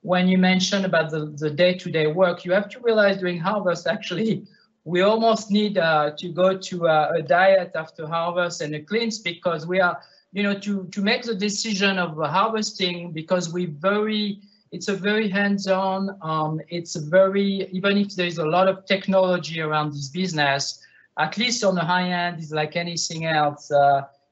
[0.01, 3.87] when you mentioned about the, the day-to-day -day work, you have to realize during harvest
[3.87, 4.31] actually
[4.85, 9.19] we almost need uh, to go to a, a, diet after harvest and a cleanse
[9.19, 10.01] because we are,
[10.33, 15.29] you know, to, to make the decision of harvesting because we very, it's a very
[15.29, 20.85] hands-on, um, it's very, even if there's a lot of technology around this business,
[21.17, 23.71] at least on the high end, it's like anything else.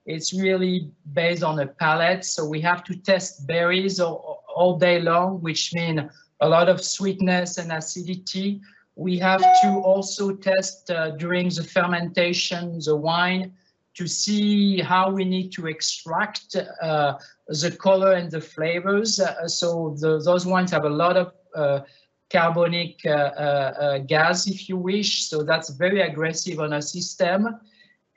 [0.05, 4.99] It's really based on a palate, so we have to test berries all, all day
[4.99, 6.09] long, which mean
[6.39, 8.61] a lot of sweetness and acidity.
[8.95, 13.53] We have to also test uh, during the fermentation the wine
[13.93, 17.13] to see how we need to extract uh,
[17.47, 19.19] the color and the flavors.
[19.19, 21.81] Uh, so the, those wines have a lot of uh,
[22.31, 25.25] carbonic uh, uh, gas, if you wish.
[25.25, 27.59] So that's very aggressive on our system.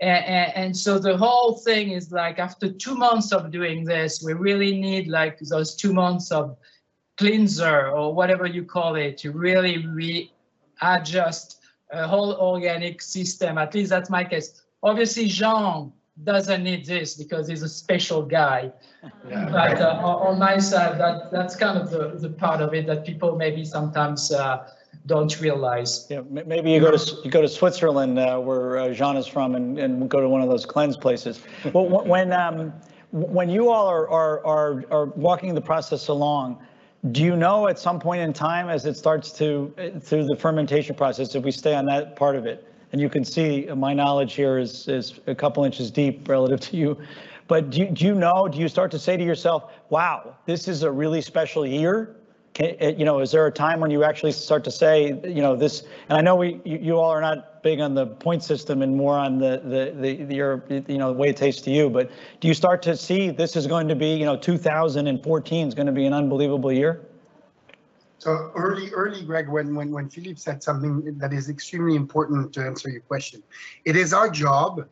[0.05, 4.35] And, and, so the whole thing is like after two months of doing this, we
[4.35, 6.57] really need like those two months of
[7.17, 13.57] cleanser or whatever you call it to really readjust a whole organic system.
[13.57, 14.63] At least that's my case.
[14.83, 18.73] Obviously, Jean doesn't need this because he's a special guy.
[19.29, 19.49] Yeah.
[19.51, 23.05] But uh, on my side, that that's kind of the, the part of it that
[23.05, 24.69] people maybe sometimes uh,
[25.07, 26.07] don't realize.
[26.09, 29.55] Yeah, maybe you go to you go to Switzerland uh, where uh, Jean is from
[29.55, 31.41] and, and go to one of those cleanse places.
[31.73, 32.73] well, when um,
[33.11, 36.59] when you all are, are are are walking the process along,
[37.13, 40.95] do you know at some point in time as it starts to through the fermentation
[40.95, 44.35] process, if we stay on that part of it, and you can see my knowledge
[44.35, 46.99] here is is a couple inches deep relative to you.
[47.47, 50.67] But do you, do you know, do you start to say to yourself, wow, this
[50.67, 52.17] is a really special year?
[52.55, 55.43] Can, eh, you know, is there a time when you actually start to say, you
[55.43, 58.45] know, this, and I know we, you, you all are not big on the point
[58.45, 61.63] system and more on the, the, the, the, your, you know, the way it tastes
[61.63, 64.37] to you, but do you start to see this is going to be, you know,
[64.37, 67.05] 2014 is going to be an unbelievable year?
[68.19, 72.65] So early, early, Greg, when, when, when Philippe said something that is extremely important to
[72.65, 73.43] answer your question,
[73.85, 74.87] it is our job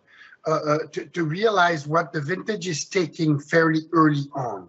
[0.46, 4.68] uh, uh, to, to realize what the vintage is taking fairly early on.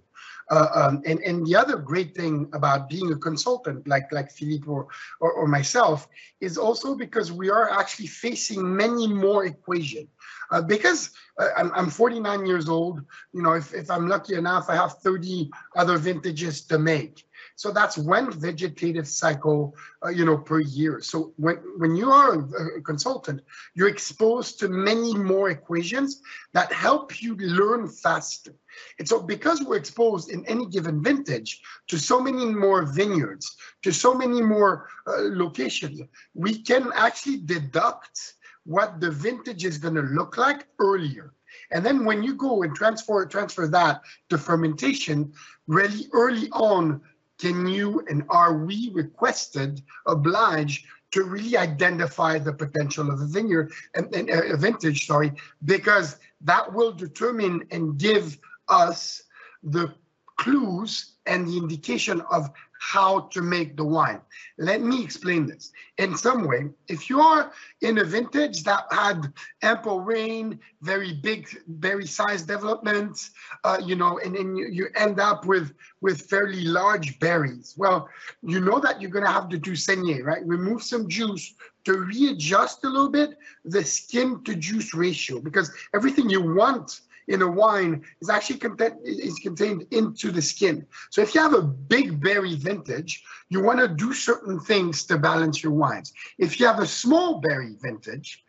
[0.53, 4.67] Uh, um, and, and the other great thing about being a consultant like, like Philippe
[4.67, 4.85] or,
[5.19, 6.07] or, or, myself
[6.41, 10.09] is also because we are actually facing many more equations.
[10.51, 13.01] Uh, because uh, I'm, I'm 49 years old,
[13.33, 17.25] you know, if, if I'm lucky enough, I have 30 other vintages to make.
[17.55, 21.01] So that's one vegetative cycle, uh, you know, per year.
[21.01, 22.33] So when, when you are
[22.77, 23.41] a, consultant,
[23.75, 26.21] you're exposed to many more equations
[26.53, 28.53] that help you learn faster.
[28.97, 33.91] And so because we're exposed in any given vintage to so many more vineyards, to
[33.91, 36.01] so many more uh, locations,
[36.33, 38.35] we can actually deduct
[38.65, 41.33] what the vintage is going to look like earlier.
[41.71, 45.33] And then when you go and transfer transfer that to fermentation,
[45.67, 47.01] really early on,
[47.43, 53.69] can you and are we requested, obliged to really identify the potential of a vineyard
[53.95, 55.29] and, and uh, a vintage, sorry,
[55.65, 59.23] because that will determine and give us
[59.61, 59.93] the
[60.37, 62.49] clues and the indication of
[62.91, 64.19] how to make the wine.
[64.57, 65.71] Let me explain this.
[65.97, 71.47] In some way, if you are in a vintage that had ample rain, very big,
[71.67, 73.31] very size developments,
[73.63, 78.09] uh, you know, and then you, you end up with, with fairly large berries, well,
[78.41, 80.45] you know that you're going to have to do saignée, right?
[80.45, 86.29] Remove some juice to readjust a little bit the skin to juice ratio because everything
[86.29, 90.85] you want in a wine is actually content, is contained into the skin.
[91.11, 95.17] So if you have a big berry vintage, you want to do certain things to
[95.17, 96.13] balance your wines.
[96.37, 98.43] If you have a small berry vintage,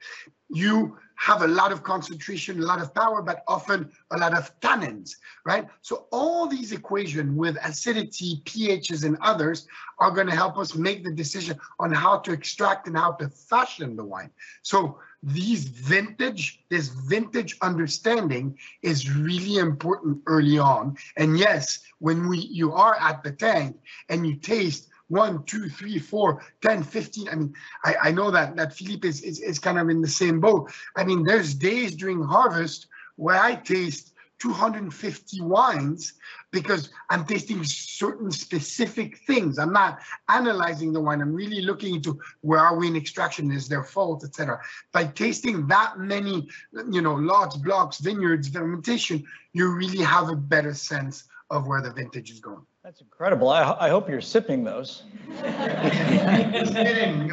[0.48, 4.58] you have a lot of concentration, a lot of power, but often a lot of
[4.60, 5.66] tannins, right?
[5.82, 9.66] So all these equations with acidity, pHs, and others
[9.98, 13.28] are going to help us make the decision on how to extract and how to
[13.28, 14.30] fashion the wine.
[14.62, 20.96] So these vintage, this vintage understanding is really important early on.
[21.16, 23.76] And yes, when we you are at the tank
[24.08, 27.28] and you taste one, two, three, four, 10, 15.
[27.28, 30.08] I mean, I, I know that that Philippe is, is, is kind of in the
[30.08, 30.72] same boat.
[30.96, 36.14] I mean, there's days during harvest where I taste 250 wines
[36.50, 39.58] because I'm tasting certain specific things.
[39.58, 41.22] I'm not analyzing the wine.
[41.22, 44.60] I'm really looking into where are we in extraction, is there fault, etc.
[44.92, 46.48] By tasting that many,
[46.90, 51.92] you know, lots, blocks, vineyards, fermentation, you really have a better sense of where the
[51.92, 52.66] vintage is going.
[52.84, 53.48] That's incredible.
[53.48, 55.04] I, I hope you're sipping those.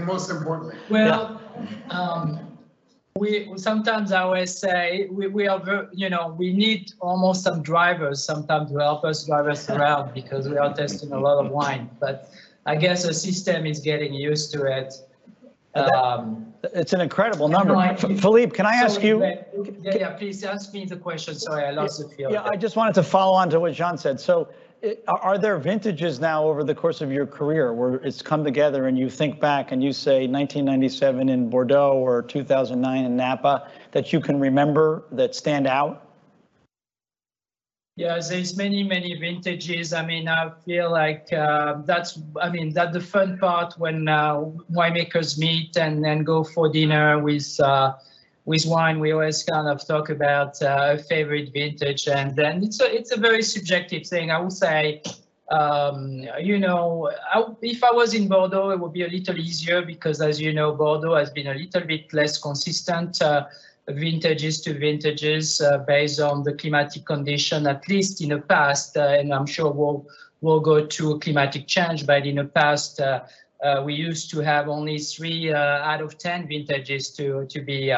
[0.05, 0.77] most importantly.
[0.89, 1.41] Well,
[1.89, 2.57] um,
[3.17, 8.23] we sometimes I always say we, we are you know we need almost some drivers
[8.23, 11.89] sometimes to help us drive us around because we are testing a lot of wine.
[11.99, 12.31] But
[12.65, 14.93] I guess the system is getting used to it.
[15.75, 17.75] Um, it's an incredible number.
[17.75, 19.21] No, Philippe, can I ask you?
[19.21, 19.43] Yeah,
[19.81, 21.35] yeah, please ask me the question.
[21.35, 22.31] Sorry, I lost the field.
[22.31, 24.19] Yeah, I just wanted to follow on to what Jean said.
[24.19, 24.47] So
[25.07, 28.97] are there vintages now over the course of your career where it's come together and
[28.97, 34.19] you think back and you say 1997 in Bordeaux or 2009 in Napa that you
[34.19, 36.07] can remember that stand out?
[37.97, 39.93] Yeah, there's many, many vintages.
[39.93, 44.37] I mean, I feel like uh, that's, I mean, that's the fun part when uh,
[44.71, 47.93] winemakers meet and then go for dinner with uh,
[48.45, 48.99] with wine.
[48.99, 53.17] We always kind of talk about uh, favorite vintage, and then it's a it's a
[53.17, 54.31] very subjective thing.
[54.31, 55.01] I would say,
[55.51, 59.81] um, you know, I, if I was in Bordeaux, it would be a little easier
[59.81, 63.21] because, as you know, Bordeaux has been a little bit less consistent.
[63.21, 63.45] Uh,
[63.89, 69.01] vintages to vintages uh, based on the climatic condition, at least in the past, uh,
[69.01, 70.05] and I'm sure we'll
[70.39, 73.23] we'll go to climatic change, but in the past, uh,
[73.63, 77.91] uh we used to have only three out of 10 vintages to, to be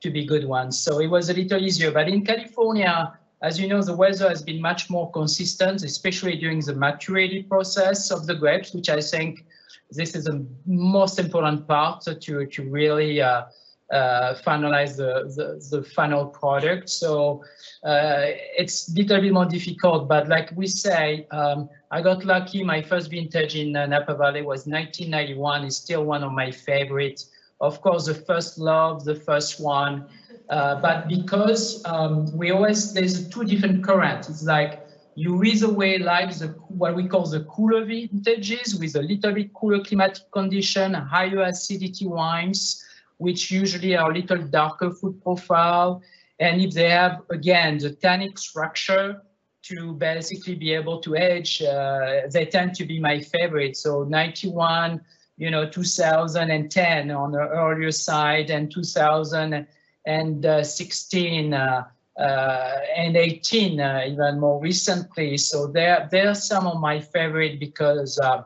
[0.00, 0.78] to be good ones.
[0.78, 4.42] So it was a little easier, but in California, as you know, the weather has
[4.42, 9.44] been much more consistent, especially during the maturity process of the grapes, which I think
[9.90, 13.44] this is the most important part to, to really uh,
[13.90, 16.88] uh, finalize the, the, the, final product.
[16.88, 17.42] So
[17.82, 18.26] uh,
[18.56, 22.62] it's a little bit more difficult, but like we say, um, I got lucky.
[22.62, 25.64] My first vintage in uh, Napa Valley was 1991.
[25.64, 27.30] It's still one of my favorites.
[27.60, 30.08] Of course, the first love, the first one,
[30.50, 34.28] uh, but because um, we always, there's two different currents.
[34.28, 34.84] It's like
[35.14, 39.52] you either way like the, what we call the cooler vintages with a little bit
[39.54, 42.84] cooler climatic condition, higher acidity wines,
[43.18, 46.02] which usually are a little darker food profile.
[46.40, 49.22] And if they have, again, the tannic structure
[49.62, 53.76] to basically be able to age, uh, they tend to be my favorite.
[53.76, 55.00] So 91,
[55.40, 61.84] you know, 2010 on the earlier side and 2016 uh,
[62.18, 65.38] uh, and 18 uh, even more recently.
[65.38, 68.42] So they're, they're some of my favorite because uh,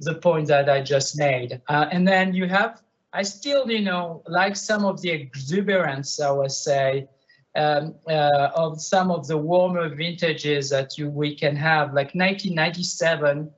[0.00, 1.60] the point that I just made.
[1.68, 2.80] Uh, and then you have
[3.12, 7.08] I still, you know, like some of the exuberance, I would say,
[7.56, 11.88] um, uh, of some of the warmer vintages that you we can have.
[11.88, 13.50] Like 1997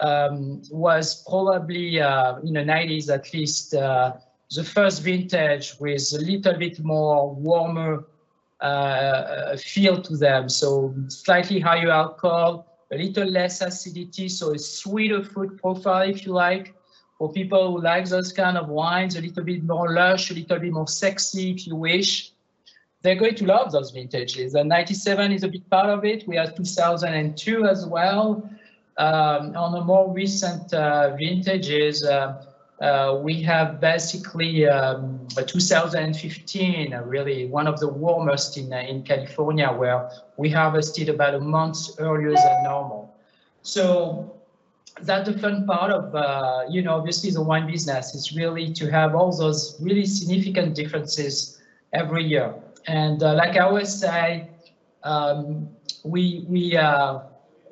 [0.00, 4.14] um, was probably uh, in the 90s at least uh,
[4.54, 8.04] the first vintage with a little bit more warmer
[8.60, 10.48] uh, feel to them.
[10.48, 16.32] So slightly higher alcohol, a little less acidity, so a sweeter fruit profile, if you
[16.32, 16.74] like
[17.18, 20.58] for people who like those kind of wines, a little bit more lush, a little
[20.58, 22.32] bit more sexy, if you wish,
[23.02, 24.54] they're going to love those vintages.
[24.54, 26.26] And 97 is a big part of it.
[26.26, 28.48] We have 2002 as well.
[28.98, 32.44] Um, on the more recent uh, vintages, uh,
[32.82, 39.04] uh, we have basically um, 2015, uh, really one of the warmest in, uh, in
[39.04, 43.14] California, where we harvested about a month earlier than normal.
[43.62, 44.34] So
[45.00, 48.90] that's the fun part of, uh, you know, obviously the wine business is really to
[48.90, 51.60] have all those really significant differences
[51.92, 52.52] every year.
[52.88, 54.50] And uh, like I always say,
[55.04, 55.68] um,
[56.04, 57.20] we, we, uh,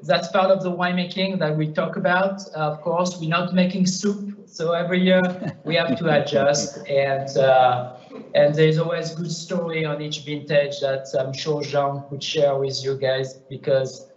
[0.03, 2.43] that's part of the winemaking that we talk about.
[2.55, 4.37] of course, we're not making soup.
[4.47, 5.23] So every year
[5.65, 7.97] we have to adjust and, uh,
[8.35, 12.83] and there's always good story on each vintage that I'm sure Jean could share with
[12.83, 14.09] you guys because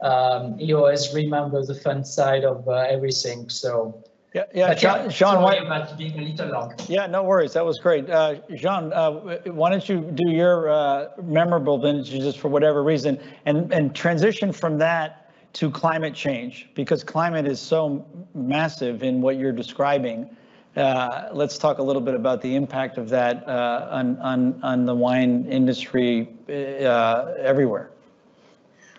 [0.00, 3.48] um, he always remembers the fun side of uh, everything.
[3.48, 4.02] So
[4.34, 6.74] yeah, yeah, Jean, Jean why, about being a little long.
[6.88, 7.54] Yeah, no worries.
[7.54, 8.10] That was great.
[8.10, 13.72] Uh, Jean, uh, why don't you do your uh, memorable vintages for whatever reason and,
[13.72, 15.25] and transition from that
[15.56, 20.28] to climate change because climate is so massive in what you're describing.
[20.76, 24.84] Uh, let's talk a little bit about the impact of that uh, on, on, on
[24.84, 27.90] the wine industry uh, everywhere.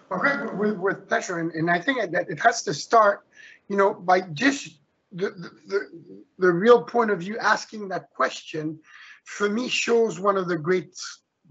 [0.10, 3.28] Well, Greg, with, with pleasure, and, and I think that it has to start,
[3.68, 4.80] you know, by just
[5.12, 5.80] the, the, the,
[6.39, 8.80] the real point of view asking that question,
[9.26, 10.95] for me, shows one of the great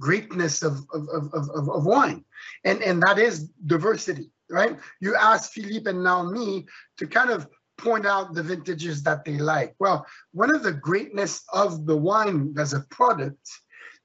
[0.01, 2.25] greatness of, of, of, of, of wine,
[2.65, 4.79] and, and that is diversity, right?
[5.01, 6.67] You ask Philippe and now me
[6.99, 9.75] to kind of point out the vintages that they like.
[9.79, 13.49] Well, one of the greatness of the wine as a product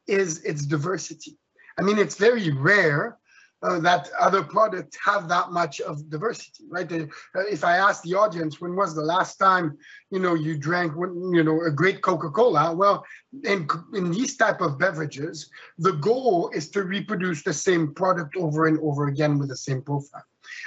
[0.08, 1.38] is its diversity.
[1.80, 3.18] I mean, it's very rare
[3.64, 6.92] uh, that other products have that much of diversity, right?
[6.92, 7.06] Uh,
[7.50, 9.78] if I ask the audience, when was the last time,
[10.10, 12.76] you know, you drank, you know, a great Coca-Cola?
[12.76, 13.06] Well,
[13.44, 18.66] in, in these type of beverages, the goal is to reproduce the same product over
[18.66, 20.26] and over again with the same profile.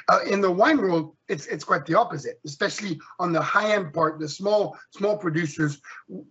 [0.09, 3.93] Uh, in the wine world, it's it's quite the opposite, especially on the high end
[3.93, 4.20] part.
[4.20, 5.80] The small small producers,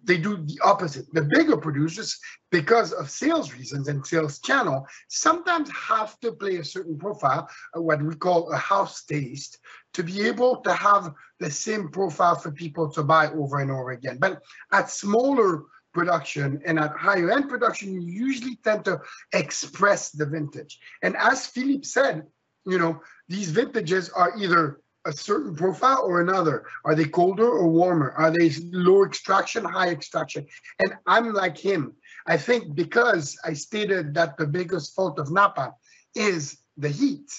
[0.04, 1.06] they do the opposite.
[1.14, 2.20] The bigger producers,
[2.52, 7.82] because of sales reasons and sales channel, sometimes have to play a certain profile, uh,
[7.82, 9.58] what we call a house taste,
[9.94, 13.92] to be able to have the same profile for people to buy over and over
[13.92, 14.18] again.
[14.20, 14.42] But
[14.72, 19.00] at smaller production and at higher end production, you usually tend to
[19.32, 20.80] express the vintage.
[21.02, 22.24] And as Philippe said,
[22.66, 26.66] you know, these vintages are either a certain profile or another.
[26.86, 28.12] Are they colder or warmer?
[28.12, 30.46] Are they low extraction, high extraction?
[30.80, 31.94] And I'm like him.
[32.26, 35.74] I think because I stated that the biggest fault of Napa
[36.16, 37.30] is the heat.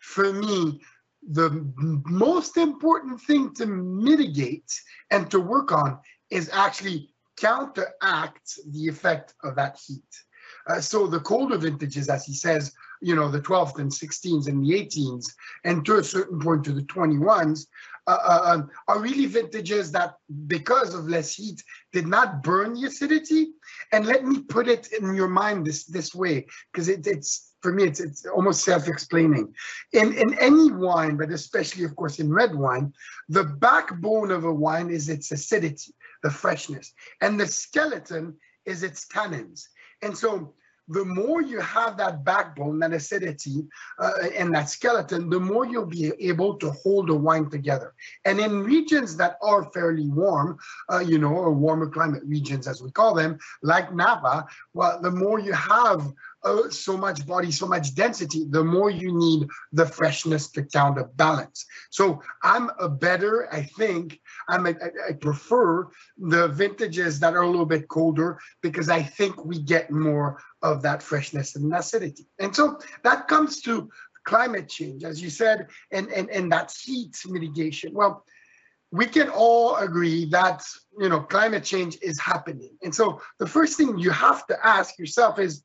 [0.00, 0.80] For me,
[1.30, 1.72] the
[2.04, 4.72] most important thing to mitigate
[5.10, 5.98] and to work on
[6.30, 10.02] is actually counteract the effect of that heat.
[10.66, 14.64] Uh, so the colder vintages, as he says, you know, the 12th and 16s and
[14.64, 15.26] the 18s,
[15.64, 17.66] and to a certain point to the 21s,
[18.06, 20.16] uh, uh, um, are really vintages that,
[20.46, 23.52] because of less heat, did not burn the acidity.
[23.92, 27.72] And let me put it in your mind this this way, because it, it's for
[27.72, 29.54] me, it's it's almost self-explaining.
[29.92, 32.92] In in any wine, but especially, of course, in red wine,
[33.30, 36.92] the backbone of a wine is its acidity, the freshness,
[37.22, 38.36] and the skeleton
[38.66, 39.68] is its tannins.
[40.02, 40.54] And so
[40.88, 43.66] the more you have that backbone, that acidity,
[43.98, 47.94] uh, and that skeleton, the more you'll be able to hold the wine together.
[48.24, 50.58] And in regions that are fairly warm,
[50.92, 55.10] uh, you know, or warmer climate regions as we call them, like Napa, well, the
[55.10, 56.12] more you have
[56.44, 61.64] uh, so much body, so much density, the more you need the freshness to counterbalance.
[61.90, 64.76] So I'm a better, I think, I'm
[65.20, 70.38] prefer the vintages that are a little bit colder because I think we get more
[70.64, 72.26] of that freshness and acidity.
[72.40, 73.88] And so that comes to
[74.24, 77.92] climate change, as you said, and, and, and that heat mitigation.
[77.92, 78.24] Well,
[78.90, 80.62] we can all agree that
[80.98, 82.76] you know climate change is happening.
[82.82, 85.62] And so the first thing you have to ask yourself is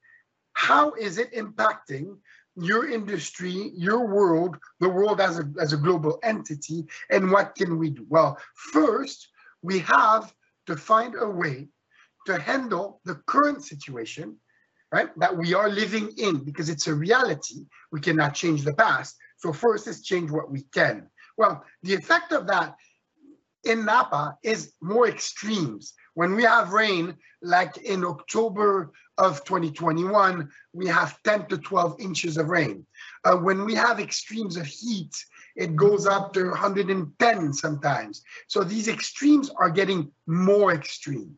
[0.53, 2.17] how is it impacting
[2.55, 7.77] your industry, your world, the world as a, as a global entity, and what can
[7.77, 8.05] we do?
[8.09, 8.37] Well,
[8.73, 9.29] first,
[9.61, 10.33] we have
[10.65, 11.69] to find a way
[12.25, 14.37] to handle the current situation,
[14.91, 17.65] right, that we are living in, because it's a reality.
[17.91, 19.15] We cannot change the past.
[19.37, 21.09] So first is change what we can.
[21.37, 22.75] Well, the effect of that
[23.63, 25.93] in Napa is more extremes.
[26.13, 32.37] When we have rain, like in October of 2021, we have 10 to 12 inches
[32.37, 32.85] of rain.
[33.23, 35.15] Uh, when we have extremes of heat,
[35.55, 38.23] it goes up to 110 sometimes.
[38.47, 41.37] So these extremes are getting more extreme.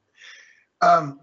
[0.82, 1.20] Um,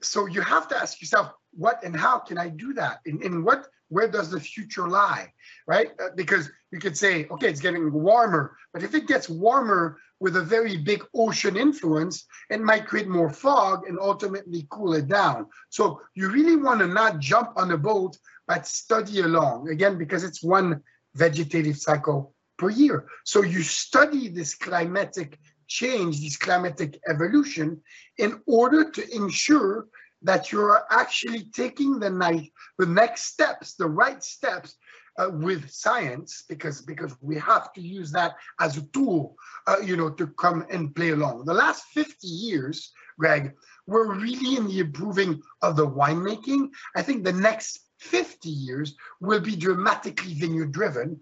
[0.00, 3.00] so you have to ask yourself, what and how can I do that?
[3.06, 5.32] And, and what, where does the future lie,
[5.66, 5.90] right?
[6.02, 10.36] Uh, because you could say, okay, it's getting warmer, but if it gets warmer with
[10.36, 15.46] a very big ocean influence, it might create more fog and ultimately cool it down.
[15.68, 20.24] So you really want to not jump on a boat, but study along again, because
[20.24, 20.80] it's one
[21.14, 23.06] vegetative cycle per year.
[23.24, 27.80] So you study this climatic change, this climatic evolution,
[28.18, 29.86] in order to ensure
[30.22, 32.48] that you're actually taking the
[32.78, 34.76] the next steps, the right steps
[35.18, 39.96] uh, with science, because because we have to use that as a tool, uh, you
[39.96, 41.44] know, to come and play along.
[41.44, 43.54] The last 50 years, Greg,
[43.86, 46.70] we're really in the improving of the winemaking.
[46.96, 51.20] I think the next 50 years will be dramatically vineyard driven,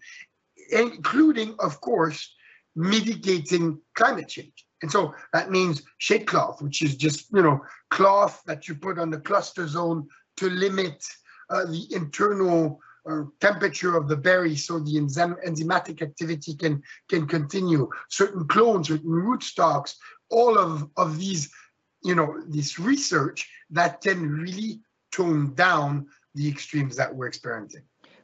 [0.70, 2.34] including, of course,
[2.76, 4.66] mitigating climate change.
[4.82, 7.60] And so that means shade cloth, which is just, you know,
[7.90, 10.08] cloth that you put on the cluster zone
[10.38, 11.04] to limit
[11.50, 17.26] uh, the internal uh, temperature of the berry so the enzyme, enzymatic activity can, can
[17.26, 17.88] continue.
[18.08, 19.94] Certain clones, certain rootstocks,
[20.30, 21.50] all of, of these,
[22.04, 24.80] you know, this research that can really
[25.12, 27.82] tone down the extremes that we're experiencing.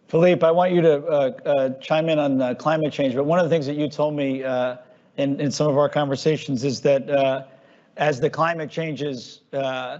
[0.08, 3.40] Philippe, I want you to uh, uh, chime in on uh, climate change, but one
[3.40, 4.76] of the things that you told me uh,
[5.16, 7.44] in, in some of our conversations is that uh,
[7.96, 9.98] as the climate changes, uh,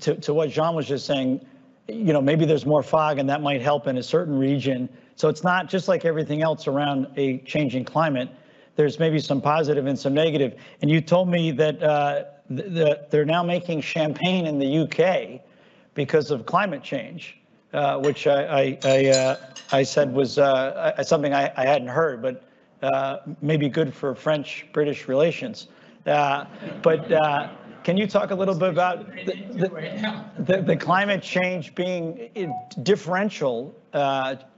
[0.00, 1.44] to, to what Jean was just saying,
[1.88, 4.88] you know, maybe there's more fog and that might help in a certain region.
[5.16, 8.28] So it's not just like everything else around a changing climate.
[8.76, 10.60] There's maybe some positive and some negative.
[10.82, 15.40] And you told me that uh, the, the, they're now making champagne in the UK
[15.94, 17.38] because of climate change,
[17.72, 19.36] uh, which I I, I, uh,
[19.72, 22.44] I said was uh, something I, I hadn't heard, but
[22.82, 25.68] uh, maybe good for French-British relations.
[26.06, 26.46] Uh,
[26.82, 27.50] but uh,
[27.84, 32.30] can you talk a little bit about the, climate change being
[32.82, 33.74] differential,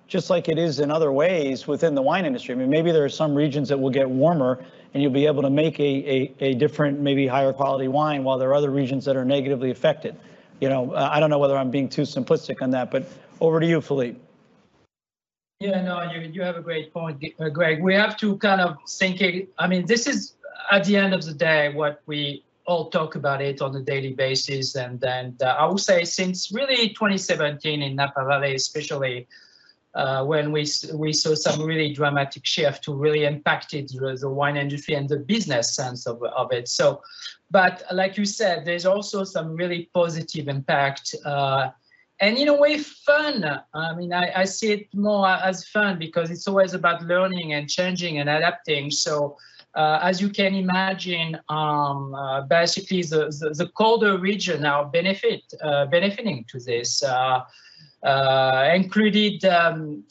[0.07, 2.55] just like it is in other ways within the wine industry?
[2.55, 4.65] I mean, maybe there are some regions that will get warmer
[4.95, 8.55] and you'll be able to make a different, maybe higher quality wine, while there are
[8.55, 10.17] other regions that are negatively affected.
[10.61, 13.05] You know, I don't know whether I'm being too simplistic on that, but
[13.41, 14.21] over to you, Philippe.
[15.63, 17.81] Yeah, no, you, you have a great point, uh, Greg.
[17.81, 19.23] We have to kind of think.
[19.61, 20.35] I mean, this is
[20.73, 24.13] at the end of the day what we all talk about it on a daily
[24.13, 24.75] basis.
[24.75, 29.29] And then uh, I would say since really 2017 in Napa Valley, especially,
[29.95, 34.57] uh, when we we saw some really dramatic shift to really impacted the, the wine
[34.57, 36.67] industry and the business sense of, of it.
[36.67, 37.03] So,
[37.53, 41.15] but like you said, there's also some really positive impact.
[41.25, 41.71] Uh,
[42.23, 43.45] and in a way fun.
[43.75, 47.69] I mean, I, I, see it more as fun because it's always about learning and
[47.69, 48.93] changing and adapting.
[48.93, 49.37] So
[49.75, 55.43] uh, as you can imagine, um, uh, basically the, the, the, colder region are benefit
[55.63, 57.03] uh, benefiting to this.
[57.03, 57.41] Uh,
[58.05, 60.03] uh, included, um,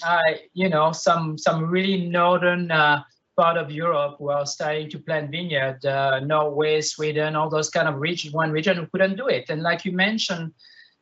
[0.54, 3.04] you know, some some really northern uh,
[3.38, 5.80] part of Europe who are starting to plant vineyard,
[6.26, 9.50] Norway, Sweden, all those kind of region, one region who couldn't do it.
[9.50, 10.54] And like you mentioned,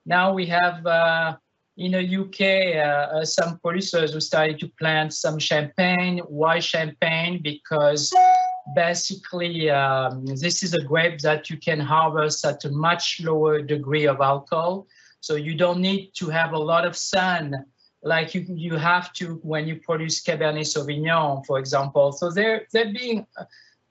[0.10, 0.86] now we have
[1.80, 7.40] in the UK, uh, uh, some producers who started to plant some champagne, white champagne,
[7.42, 8.14] because
[8.76, 14.06] basically um, this is a grape that you can harvest at a much lower degree
[14.06, 14.88] of alcohol.
[15.22, 17.56] So you don't need to have a lot of sun
[18.04, 22.12] like you, you have to when you produce Cabernet Sauvignon, for example.
[22.12, 23.26] So they're, they're being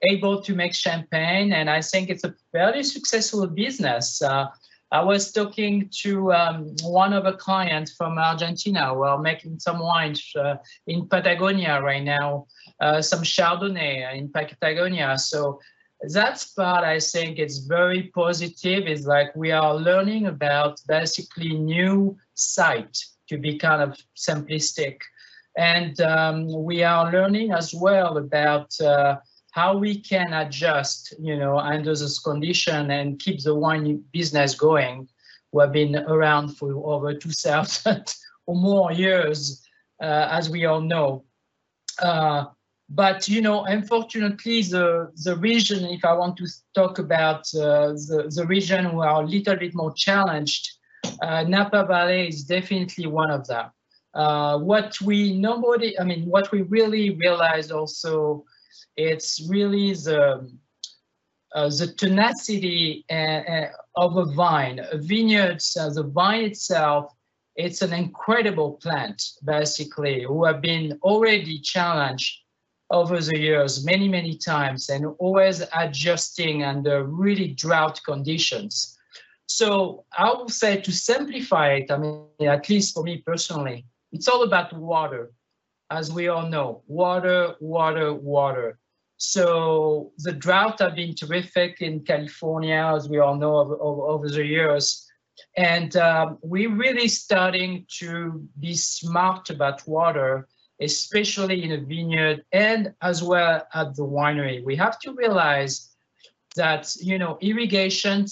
[0.03, 4.21] able to make champagne and I think it's a very successful business.
[4.21, 4.47] Uh,
[4.91, 10.31] I was talking to um, one of a clients from Argentina We're making some wines
[10.35, 10.55] uh,
[10.87, 12.47] in Patagonia right now,
[12.79, 15.17] uh, some Chardonnay in Patagonia.
[15.19, 15.59] So
[16.01, 18.87] that's part I think is very positive.
[18.87, 25.01] It's like we are learning about basically new site to be kind of simplistic.
[25.55, 29.17] And um, we are learning as well about uh,
[29.51, 35.07] how we can adjust, you know, under this condition and keep the wine business going.
[35.51, 39.65] We have been around for over 2,000 or more years,
[40.01, 41.23] uh, as we all know.
[42.01, 42.45] Uh,
[42.89, 48.31] but you know, unfortunately, the the region, if I want to talk about uh, the
[48.35, 50.71] the region who are a little bit more challenged,
[51.21, 53.69] uh, Napa Valley is definitely one of them.
[54.15, 58.43] Uh, what we nobody, I mean, what we really realized also
[58.99, 60.51] it's really the
[61.55, 64.79] uh, the tenacity uh, uh, of a vine.
[64.91, 67.11] A vineyard, uh, the vine itself,
[67.55, 72.39] it's an incredible plant, basically, who have been already challenged
[72.91, 78.97] over the years many, many times and always adjusting under really drought conditions.
[79.47, 84.27] So I would say to simplify it, I mean, at least for me personally, it's
[84.27, 85.31] all about water.
[85.91, 88.77] As we all know, water, water, water.
[89.19, 94.45] So the drought have been terrific in California, as we all know, over, over the
[94.45, 95.05] years.
[95.57, 100.47] And um, we're really starting to be smart about water,
[100.79, 104.63] especially in a vineyard and as well at the winery.
[104.63, 105.93] We have to realize
[106.55, 108.25] that, you know, irrigation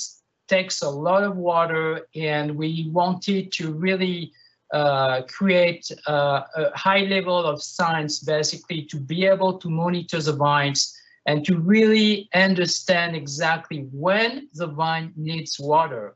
[0.48, 4.32] takes a lot of water and we wanted to really
[4.74, 10.34] uh, create uh, a high level of science basically to be able to monitor the
[10.34, 10.94] vines
[11.26, 16.16] and to really understand exactly when the vine needs water.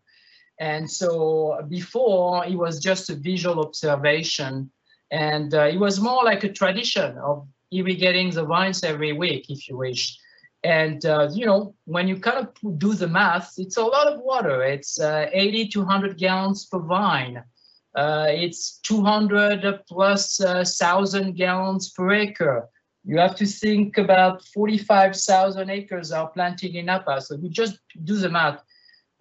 [0.60, 4.72] And so before it was just a visual observation
[5.12, 9.68] and uh, it was more like a tradition of irrigating the vines every week, if
[9.68, 10.18] you wish.
[10.64, 14.22] And, uh, you know, when you kind of do the math, it's a lot of
[14.22, 14.64] water.
[14.64, 17.44] It's uh, 80 to 100 gallons per vine.
[17.96, 22.70] Uh, it's 200 plus uh, thousand gallons per acre.
[23.04, 27.20] You have to think about 45,000 acres are planted in Napa.
[27.22, 28.64] So you just do the math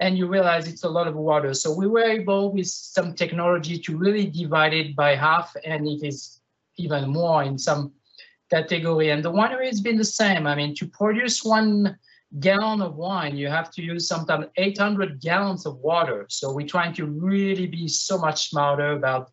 [0.01, 1.55] and you realize it's a lot of water.
[1.55, 6.07] So we were able with some technology to really divide it by half and it
[6.07, 6.41] is
[6.77, 7.93] even more in some
[8.51, 9.11] category.
[9.11, 10.47] And the winery has been the same.
[10.47, 11.99] I mean, to produce one
[12.39, 16.27] gallon of wine, you have to use sometimes 800 gallons of water.
[16.29, 19.33] So we're trying to really be so much smarter about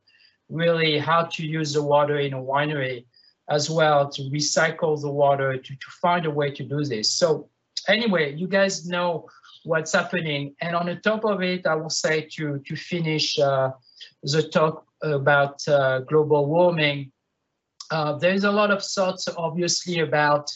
[0.50, 3.06] really how to use the water in a winery
[3.50, 7.12] as well to recycle the water to, to find a way to do this.
[7.12, 7.50] So
[7.88, 9.28] anyway, you guys know
[9.64, 10.56] what's happening.
[10.62, 13.72] And on the top of it, I will say to, to finish uh,
[14.24, 17.12] the talk about uh, global warming,
[17.91, 20.52] uh, there's a lot of thoughts obviously about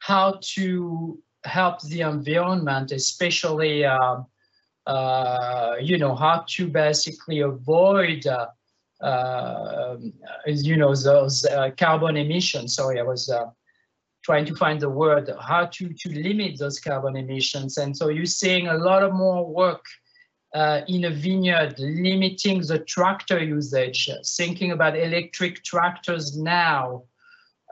[0.00, 4.22] how to help the environment, especially, uh,
[4.86, 8.46] uh, you know, how to basically avoid, uh,
[9.00, 9.96] uh
[10.46, 12.74] you know, those uh, carbon emissions.
[12.74, 13.46] Sorry, I was uh,
[14.24, 17.78] trying to find the word, how to, to limit those carbon emissions.
[17.78, 19.84] And so you're seeing a lot of more work
[20.86, 27.04] in a vineyard, limiting the tractor usage, thinking about electric tractors now,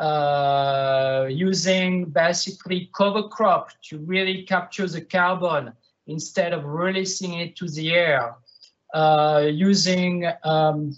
[0.01, 5.72] uh, using basically cover crop to really capture the carbon
[6.07, 8.34] instead of releasing it to the air,
[8.94, 10.96] uh, using um,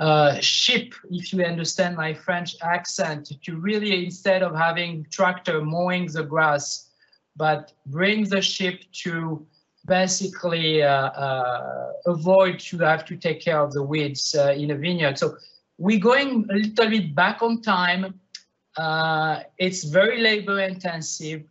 [0.00, 6.06] uh, ship, if you understand my French accent, to really instead of having tractor mowing
[6.06, 6.90] the grass,
[7.36, 9.46] but bring the ship to
[9.86, 14.74] basically uh, uh, avoid to have to take care of the weeds uh, in a
[14.74, 15.16] vineyard.
[15.18, 15.36] So
[15.78, 18.20] we're going a little bit back on time.
[18.76, 21.42] Uh, it's very labor intensive,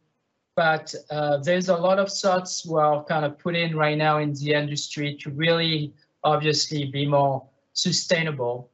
[0.56, 4.18] but uh, there's a lot of thoughts we are kind of put in right now
[4.20, 5.94] in the industry to really
[6.24, 8.70] obviously be more sustainable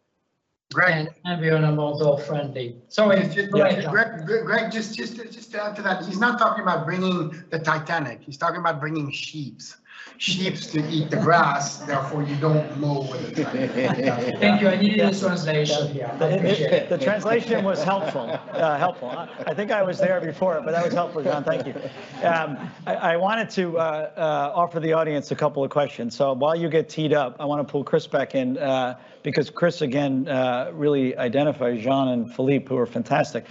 [0.72, 2.78] Greg, and environmental friendly.
[2.90, 3.90] Sorry, just- John.
[3.92, 7.44] Greg, Greg- Greg, just, just, just to add to that, he's not talking about bringing
[7.50, 8.22] the Titanic.
[8.22, 9.78] He's talking about bringing sheeps.
[10.18, 14.38] Sheeps to eat the grass, therefore you don't mow with the tractor.
[14.40, 14.68] Thank you.
[14.68, 16.10] I needed a translation here.
[16.14, 16.90] I The- appreciate it.
[16.90, 19.08] the translation was helpful, uh, helpful.
[19.12, 21.74] I I think I was there before, but that was helpful, John, thank you.
[22.22, 23.82] Um, I I wanted to uh,
[24.18, 26.18] uh, offer the audience a couple of questions.
[26.18, 29.50] So while you get teed up, I want to pull Chris back in uh, because
[29.50, 33.46] Chris, again, uh, really identifies Jean and Philippe, who are fantastic.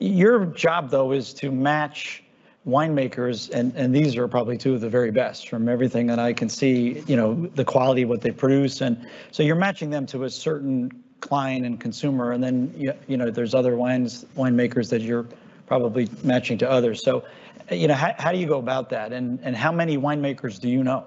[0.00, 2.23] Your job, though, is to match
[2.66, 6.32] winemakers, and, and these are probably two of the very best from everything that I
[6.32, 8.80] can see, you know, the quality of what they produce.
[8.80, 10.90] And so you're matching them to a certain
[11.20, 15.26] client and consumer, and then, you you know, there's other wines, winemakers that you're
[15.66, 17.02] probably matching to others.
[17.04, 17.24] So,
[17.70, 19.12] you know, how, how do you go about that?
[19.12, 21.04] And, and how many winemakers do you know?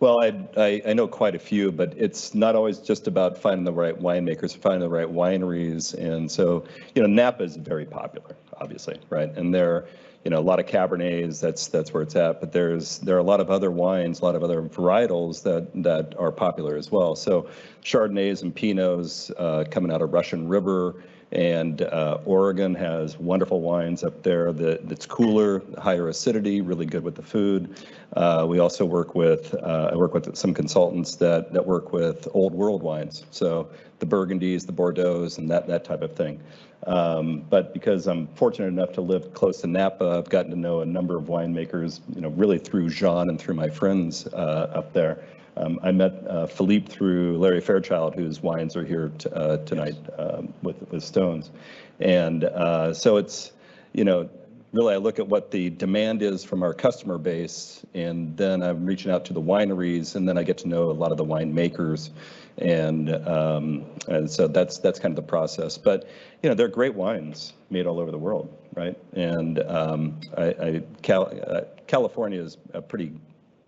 [0.00, 3.64] Well, I, I, I know quite a few, but it's not always just about finding
[3.64, 5.94] the right winemakers, finding the right wineries.
[5.94, 6.64] And so,
[6.94, 9.36] you know, Napa is very popular, obviously, right?
[9.36, 9.86] And there,
[10.24, 12.40] you know, a lot of Cabernets, that's, that's where it's at.
[12.40, 15.68] But there's, there are a lot of other wines, a lot of other varietals that,
[15.82, 17.14] that are popular as well.
[17.14, 17.48] So
[17.82, 21.02] Chardonnays and Pinots uh, coming out of Russian River,
[21.32, 27.02] and uh, Oregon has wonderful wines up there that, that's cooler, higher acidity, really good
[27.02, 27.86] with the food.
[28.16, 32.26] Uh, we also work with, uh, I work with some consultants that, that work with
[32.32, 33.24] old world wines.
[33.30, 33.68] So
[33.98, 36.40] the Burgundies, the Bordeauxs, and that, that type of thing.
[36.86, 40.80] Um, but because I'm fortunate enough to live close to Napa, I've gotten to know
[40.80, 44.92] a number of winemakers, you know, really through Jean and through my friends uh, up
[44.92, 45.22] there.
[45.58, 49.96] Um, I met uh, Philippe through Larry Fairchild, whose wines are here t- uh, tonight
[50.16, 51.50] um, with, with Stones.
[51.98, 53.52] And uh, so it's,
[53.92, 54.30] you know,
[54.72, 58.86] really I look at what the demand is from our customer base, and then I'm
[58.86, 61.24] reaching out to the wineries, and then I get to know a lot of the
[61.24, 62.10] winemakers.
[62.58, 65.78] And, um, and so that's, that's kind of the process.
[65.78, 66.08] But,
[66.42, 68.96] you know, they're great wines made all over the world, right?
[69.12, 73.12] And um, I, I, Cal, uh, California is a pretty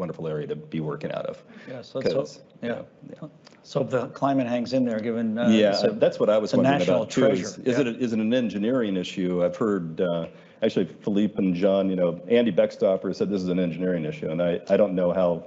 [0.00, 1.40] wonderful area to be working out of.
[1.68, 2.28] Yes, let's hope,
[2.62, 2.82] yeah.
[3.22, 3.28] yeah.
[3.62, 5.38] So if the climate hangs in there, given.
[5.38, 7.26] uh, Yeah, a- that's what I was wondering national about too.
[7.26, 7.80] Is treasure, is yeah.
[7.82, 9.44] it, a- is it an engineering issue?
[9.44, 10.26] I've heard, uh,
[10.62, 14.42] actually Philippe and John, you know, Andy Beckstoffer said this is an engineering issue, and
[14.42, 15.44] I, I don't know how,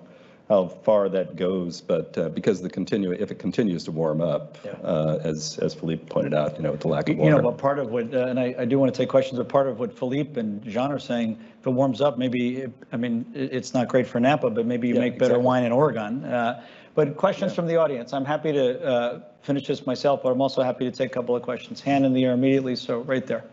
[0.50, 4.58] how far that goes, but uh, because the continue, if it continues to warm up,
[4.64, 4.72] Yeah.
[4.84, 7.30] uh, as, as Philippe pointed out, you know, with the lack of water.
[7.32, 9.38] You know, but part of what, uh, and I, I do want to take questions,
[9.40, 12.74] but part of what Philippe and John are saying, if it warms up, maybe, it-
[12.92, 15.46] I mean, it's not great for Napa, but maybe you Yeah, make better exactly.
[15.46, 16.26] wine in Oregon.
[16.26, 16.62] Uh,
[16.94, 18.12] But questions from the audience.
[18.14, 21.36] I'm happy to uh, finish this myself, but I'm also happy to take a couple
[21.36, 21.82] of questions.
[21.82, 23.46] Hand in the air immediately, so right there.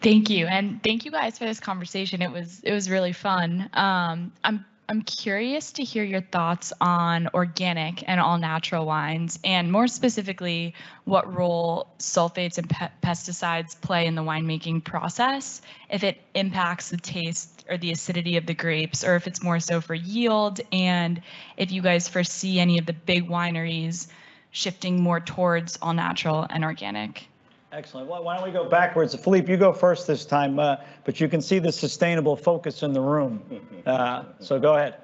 [0.00, 2.20] Thank you, and thank you guys for this conversation.
[2.22, 3.68] It was it was really fun.
[3.74, 9.72] Um, I'm I'm curious to hear your thoughts on organic and all natural wines, and
[9.72, 10.74] more specifically,
[11.04, 15.62] what role sulfates and pe- pesticides play in the winemaking process.
[15.88, 19.60] If it impacts the taste or the acidity of the grapes, or if it's more
[19.60, 21.22] so for yield, and
[21.56, 24.08] if you guys foresee any of the big wineries
[24.50, 27.28] shifting more towards all natural and organic.
[27.72, 28.06] Excellent.
[28.06, 29.14] Why why don't we go backwards?
[29.14, 32.92] Philippe, you go first this time, uh, but you can see the sustainable focus in
[32.92, 33.42] the room.
[33.84, 34.94] Uh, So go ahead.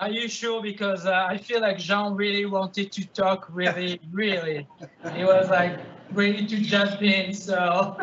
[0.00, 0.60] Are you sure?
[0.60, 4.66] Because uh, I feel like Jean really wanted to talk really, really.
[5.14, 5.78] He was like
[6.10, 7.96] ready to jump in, so.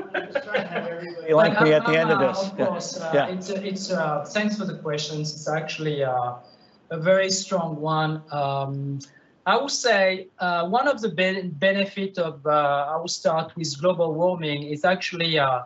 [1.28, 2.52] You like me uh, at the end of uh, this.
[2.52, 2.66] Of Yeah.
[2.68, 3.28] course, uh, Yeah.
[3.36, 5.34] it's, it's, uh, thanks for the questions.
[5.36, 6.36] It's actually uh,
[6.90, 8.24] a very strong one.
[8.32, 9.00] Um,
[9.46, 13.80] I would say uh, one of the ben- benefit of, uh, I will start with
[13.82, 15.62] global warming is actually uh,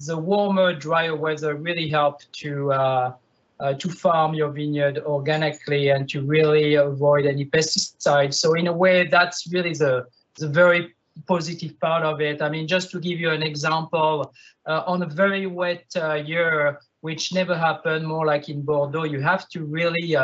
[0.00, 3.12] the warmer, drier weather really help to uh,
[3.58, 8.34] uh, to farm your vineyard organically and to really avoid any pesticides.
[8.34, 10.04] So in a way, that's really the
[10.34, 10.94] the very
[11.26, 12.42] positive part of it.
[12.42, 14.34] I mean, just to give you an example,
[14.66, 15.86] uh, on a very wet
[16.26, 20.14] year, which never happened, more like in Bordeaux, you have to really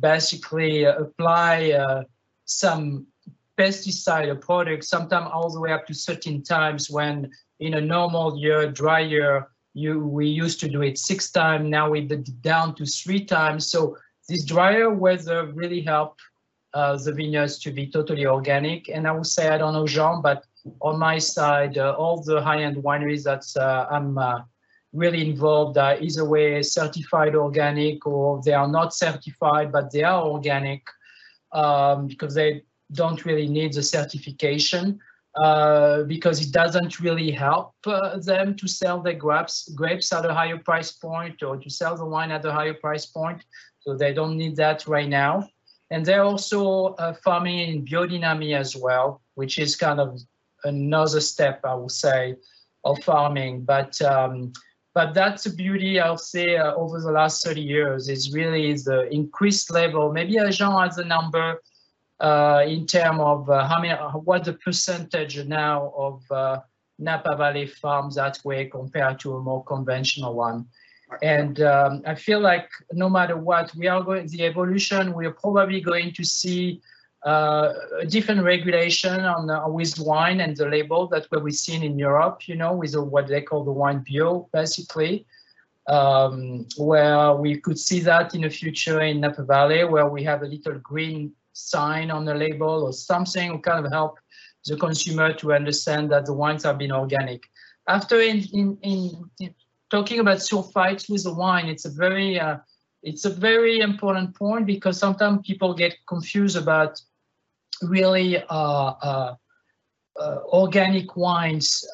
[0.00, 2.02] basically apply uh,
[2.44, 3.06] some
[3.58, 7.30] pesticide or product, sometimes all the way up to 13 times when
[7.60, 11.90] in a normal year, dry year, you we used to do it six times, now
[11.90, 13.70] we did down to three times.
[13.70, 13.96] So
[14.28, 16.20] this drier weather really helped
[16.72, 18.88] uh, the vineyards to be totally organic.
[18.88, 20.44] And I would say, I don't know, Jean, but
[20.80, 24.40] on my side, uh, all the high-end wineries that uh, I'm uh,
[24.94, 30.22] really involved are either way certified organic or they are not certified, but they are
[30.22, 30.82] organic
[31.52, 35.00] um, because they don't really need the certification
[35.42, 40.32] uh, because it doesn't really help uh, them to sell their grapes, grapes at a
[40.32, 43.42] higher price point or to sell the wine at a higher price point.
[43.80, 45.48] So they don't need that right now.
[45.90, 50.20] And they're also uh, farming in biodynamic as well, which is kind of
[50.62, 52.36] another step, I would say,
[52.84, 53.64] of farming.
[53.64, 54.52] But um,
[54.94, 59.08] but that's the beauty, I'll say, uh, over the last 30 years is really the
[59.10, 60.12] increased level.
[60.12, 61.60] Maybe uh, Jean has a number
[62.20, 63.92] uh, in terms of uh, how many,
[64.22, 66.60] what the percentage now of uh,
[67.00, 70.66] Napa Valley farms that way compared to a more conventional one.
[71.22, 75.32] And um, I feel like no matter what, we are going, the evolution, we are
[75.32, 76.80] probably going to see
[77.24, 77.72] uh,
[78.08, 82.46] different regulation on uh, with wine and the label that what we've seen in Europe,
[82.46, 85.26] you know, with what they call the wine bio, basically,
[85.88, 90.42] um, where we could see that in the future in Napa Valley, where we have
[90.42, 94.18] a little green sign on the label or something to kind of help
[94.66, 97.42] the consumer to understand that the wines have been organic.
[97.88, 99.54] After in, in, in, in
[99.90, 102.58] talking about sulfites with the wine, it's a very uh,
[103.02, 107.00] it's a very important point because sometimes people get confused about
[107.84, 109.34] really uh, uh,
[110.20, 111.84] uh, organic wines.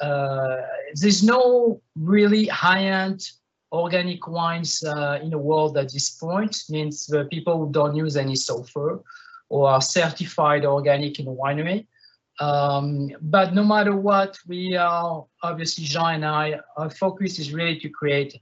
[0.95, 3.29] There's no really high-end
[3.71, 6.57] organic wines in the world at this point.
[6.69, 9.01] Means the people who don't use any sulfur
[9.49, 11.87] or are certified organic in a winery.
[12.39, 16.59] Um, but no matter what, we are obviously Jean and I.
[16.77, 18.39] Our focus is really to create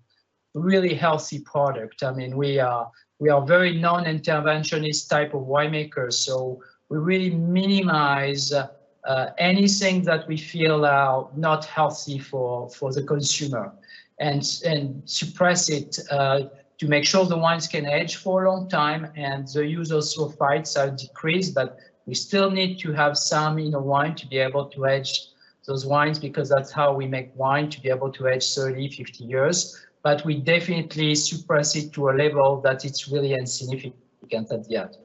[0.53, 2.03] really healthy product.
[2.03, 2.89] I mean, we are
[3.19, 8.67] we are very non-interventionist type of winemakers, so we really minimize uh,
[9.05, 13.71] uh, anything that we feel are not healthy for for the consumer,
[14.19, 16.41] and and suppress it uh,
[16.79, 20.01] to make sure the wines can age for a long time and the use of
[20.03, 24.37] sulfites are decreased, but we still need to have some in a wine to be
[24.37, 25.27] able to age
[25.67, 29.23] those wines because that's how we make wine to be able to age 30, 50
[29.25, 29.77] years.
[30.01, 34.97] But we definitely suppress it to a level that it's really insignificant at the end.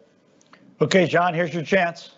[0.84, 2.10] Okay, John, here's your chance.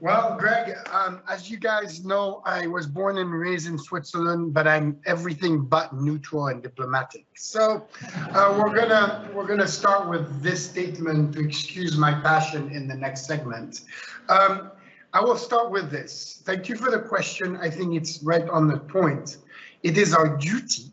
[0.00, 4.66] Well, Greg, um, as you guys know, I was born and raised in Switzerland, but
[4.66, 7.26] I'm everything but neutral and diplomatic.
[7.34, 7.86] So
[8.30, 12.94] uh, we're gonna we're gonna start with this statement to excuse my passion in the
[12.94, 13.82] next segment.
[14.30, 14.70] Um,
[15.12, 16.40] I will start with this.
[16.46, 17.58] Thank you for the question.
[17.58, 19.36] I think it's right on the point.
[19.82, 20.90] It is our duty,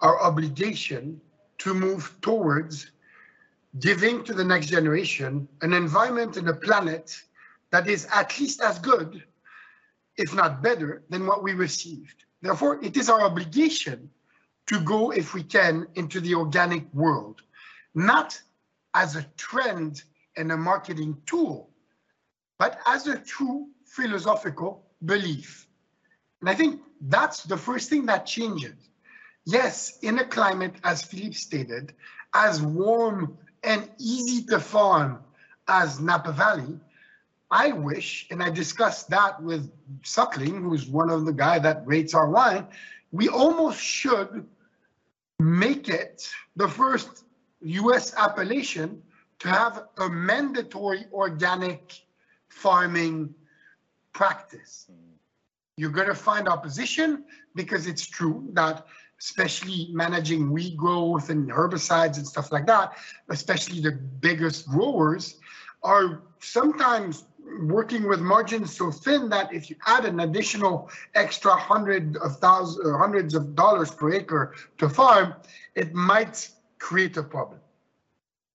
[0.00, 1.20] our obligation
[1.58, 2.92] to move towards
[3.78, 7.16] giving to the next generation an environment and a planet
[7.70, 9.24] that is at least as good,
[10.16, 12.24] if not better, than what we received.
[12.40, 14.10] Therefore, it is our obligation
[14.66, 17.42] to go, if we can, into the organic world,
[17.94, 18.40] not
[18.94, 20.04] as a trend
[20.36, 21.70] and a marketing tool,
[22.58, 25.66] but as a true philosophical belief.
[26.40, 28.74] And I think that's the first thing that changes.
[29.46, 31.92] Yes, in a climate, as Philippe stated,
[32.34, 35.20] as warm and easy to farm
[35.68, 36.78] as Napa Valley,
[37.50, 39.70] I wish, and I discussed that with
[40.02, 42.66] Suckling, who's one of the guy that rates our wine,
[43.12, 44.46] we almost should
[45.38, 47.24] make it the first
[47.60, 49.02] US appellation
[49.40, 52.02] to have a mandatory organic
[52.48, 53.34] farming
[54.12, 54.86] practice.
[54.90, 54.96] Mm.
[55.76, 58.86] You're going to find opposition because it's true that
[59.24, 62.92] especially managing weed growth and herbicides and stuff like that,
[63.30, 65.38] especially the biggest growers,
[65.82, 67.24] are sometimes
[67.62, 72.86] working with margins so thin that if you add an additional extra hundred of thousands
[72.86, 75.34] uh, hundreds of dollars per acre to farm,
[75.74, 77.60] it might create a problem.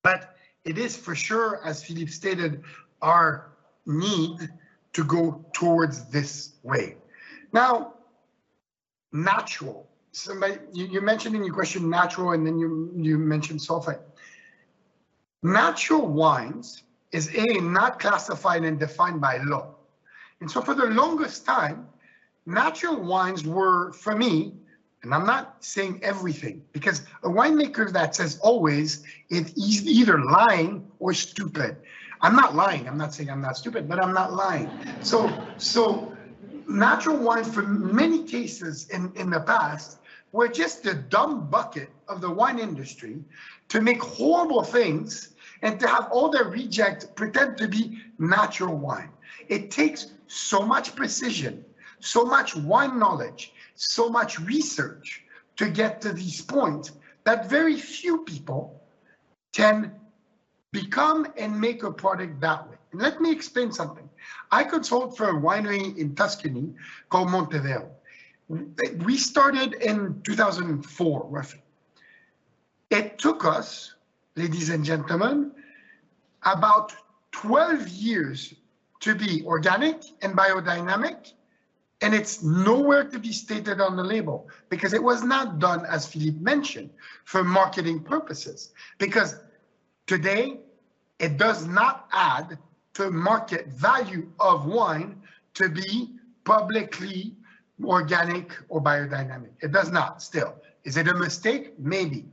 [0.03, 2.63] But it is for sure, as Philippe stated,
[3.01, 3.53] our
[3.87, 4.37] need
[4.93, 6.97] to go towards this way.
[7.53, 7.95] Now,
[9.11, 9.88] natural.
[10.11, 13.99] Somebody, you, you mentioned in your question natural, and then you, you mentioned sulfite.
[15.43, 19.75] Natural wines is A, not classified and defined by law.
[20.41, 21.87] And so for the longest time,
[22.45, 24.53] natural wines were, for me,
[25.03, 31.13] and I'm not saying everything, because a winemaker that says always is either lying or
[31.13, 31.77] stupid.
[32.21, 32.87] I'm not lying.
[32.87, 34.69] I'm not saying I'm not stupid, but I'm not lying.
[35.01, 36.13] So, so
[36.69, 39.99] natural wines, for many cases in, in the past,
[40.31, 43.23] we're just the dumb bucket of the wine industry
[43.69, 49.09] to make horrible things and to have all their reject pretend to be natural wine.
[49.47, 51.65] It takes so much precision,
[51.99, 55.23] so much wine knowledge, so much research
[55.57, 56.91] to get to these points
[57.23, 58.81] that very few people
[59.51, 59.91] can
[60.71, 62.78] become and make a product that way.
[62.93, 64.09] Let me explain something.
[64.51, 66.73] I consult for a winery in Tuscany
[67.09, 67.89] called Montevero.
[68.47, 71.61] We started in 2004, roughly.
[72.89, 73.93] It took us,
[74.35, 75.51] ladies and gentlemen,
[76.43, 76.95] about
[77.31, 78.55] 12 years
[79.01, 81.33] to be organic and biodynamic,
[82.01, 86.07] and it's nowhere to be stated on the label because it was not done, as
[86.07, 86.89] Philippe mentioned,
[87.25, 88.71] for marketing purposes.
[88.97, 89.35] Because
[90.07, 90.61] today,
[91.19, 92.57] it does not add
[92.99, 95.21] to market value of wine
[95.53, 97.33] to be publicly
[97.83, 99.51] organic or biodynamic.
[99.61, 100.55] It does not still.
[100.83, 101.79] Is it a mistake?
[101.79, 102.25] Maybe.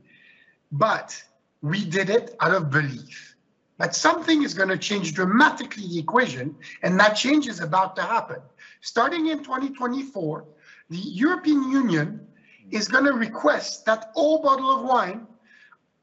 [0.73, 1.23] But
[1.61, 3.35] we did it out of belief.
[3.77, 6.53] But something is going to change dramatically the equation,
[6.83, 8.41] and that change is about to happen.
[8.81, 10.43] Starting in 2024,
[10.89, 12.27] the European Union
[12.71, 15.27] is going to request that all bottle of wine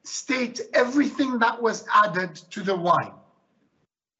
[0.04, 3.12] state everything that was added to the wine.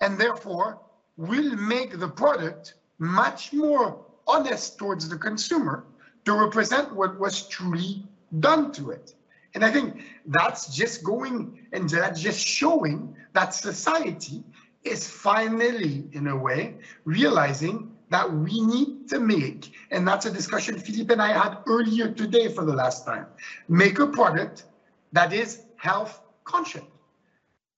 [0.05, 0.80] And therefore,
[1.16, 5.86] will make the product much more honest towards the consumer
[6.26, 8.07] to represent what was truly
[8.38, 9.14] done to it.
[9.55, 14.44] And I think that's just going and that's just showing that society
[14.82, 16.74] is finally, in a way,
[17.07, 22.12] realizing that we need to make, and that's a discussion Philippe and I had earlier
[22.12, 23.26] today for the last time,
[23.68, 24.64] make a product
[25.12, 26.84] that is health conscious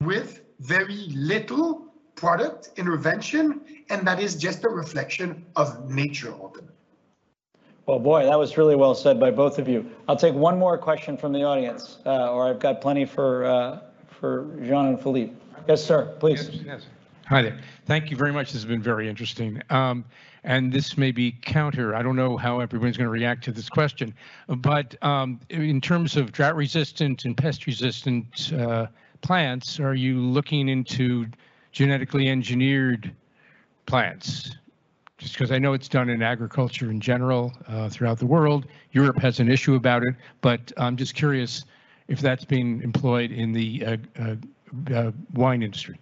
[0.00, 1.85] with very little
[2.16, 3.60] product intervention,
[3.90, 6.72] and that is just a reflection of nature ultimately.
[7.86, 9.88] Well, boy, that was really well said by both of you.
[10.08, 13.80] I'll take one more question from the audience, uh, or I've got plenty for uh,
[14.08, 15.34] for Jean and Philippe.
[15.68, 16.48] Yes, sir, please.
[16.48, 16.86] Yes, yes.
[17.26, 17.58] Hi there.
[17.86, 18.52] Thank you very much.
[18.52, 19.60] This has been very interesting.
[19.70, 20.04] Um,
[20.42, 21.94] and this may be counter.
[21.94, 24.14] I don't know how everyone's going to react to this question,
[24.48, 28.86] but um, in terms of drought resistant and pest resistant uh,
[29.22, 31.26] plants, are you looking into
[31.76, 33.14] genetically engineered
[33.84, 34.56] plants?
[35.18, 38.66] Just because I know it's done in agriculture in general uh, throughout the world.
[38.92, 41.66] Europe has an issue about it, but I'm just curious
[42.08, 44.36] if that's being employed in the uh, uh,
[44.94, 45.98] uh wine industry.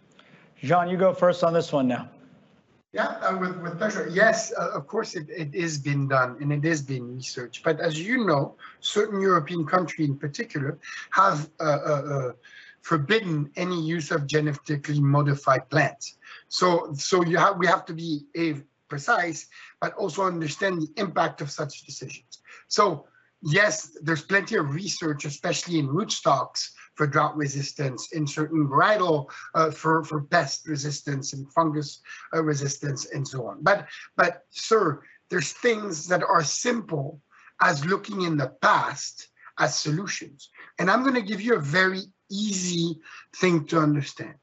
[0.62, 2.08] Jean, you go first on this one now.
[2.92, 4.08] Yeah, uh, with, with pleasure.
[4.08, 7.64] Yes, uh, of course, it, it is being done and it is being researched.
[7.64, 10.78] But as you know, certain European countries in particular
[11.10, 12.30] have uh,
[12.84, 16.18] forbidden any use of genetically modified plants.
[16.48, 19.46] So, so you have we have to be a precise,
[19.80, 22.42] but also understand the impact of such decisions.
[22.68, 23.06] So,
[23.42, 29.70] yes, there's plenty of research, especially in rootstocks, for drought resistance, in certain varietal uh,
[29.70, 32.02] for for pest resistance and fungus
[32.34, 33.62] uh, resistance, and so on.
[33.62, 37.20] But, but, sir, there's things that are simple
[37.62, 39.28] as looking in the past
[39.58, 40.50] as solutions.
[40.78, 43.00] And I'm going to give you a very easy
[43.36, 44.34] thing to understand.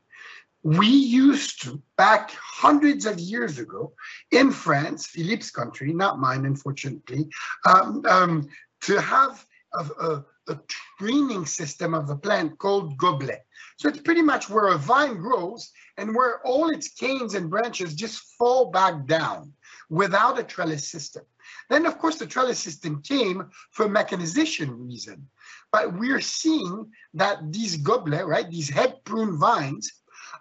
[0.63, 3.93] We used to, back hundreds of years ago,
[4.31, 7.29] in France, Philippe's country, not mine, unfortunately,
[7.65, 8.47] um, um,
[8.81, 10.59] to have a, a, a
[10.99, 13.43] training system of the plant called goblet.
[13.77, 17.95] So it's pretty much where a vine grows and where all its canes and branches
[17.95, 19.53] just fall back down
[19.89, 21.23] without a trellis system.
[21.69, 25.29] Then, of course, the trellis system came for mechanization reason.
[25.71, 29.91] But we're seeing that these goblet, right, these head prune vines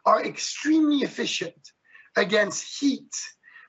[0.05, 1.73] are extremely efficient
[2.17, 3.15] against heat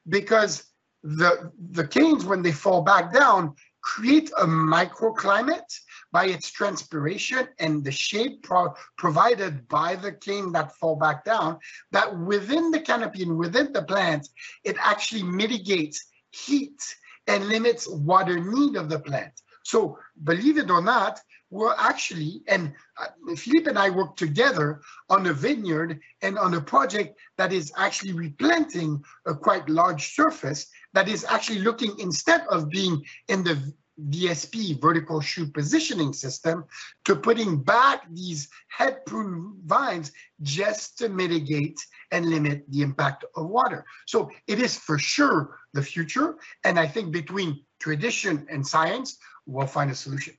[0.07, 0.63] because
[1.03, 5.73] the, the canes, when they fall back down, create a microclimate
[6.11, 11.57] by its transpiration and the shape pro provided by the cane that fall back down,
[11.91, 14.27] that within the canopy and within the plant,
[14.63, 16.79] it actually mitigates heat
[17.27, 19.33] and limits water need of the plant.
[19.63, 21.19] So believe it or not,
[21.51, 26.61] we're actually, and uh, Philippe and I work together on a vineyard and on a
[26.61, 32.69] project that is actually replanting a quite large surface that is actually looking, instead of
[32.69, 33.73] being in the
[34.09, 36.65] VSP, vertical shoot positioning system,
[37.05, 41.79] to putting back these head prune vines just to mitigate
[42.11, 43.85] and limit the impact of water.
[44.07, 46.37] So it is for sure the future.
[46.63, 50.33] And I think between tradition and science, we'll find a solution.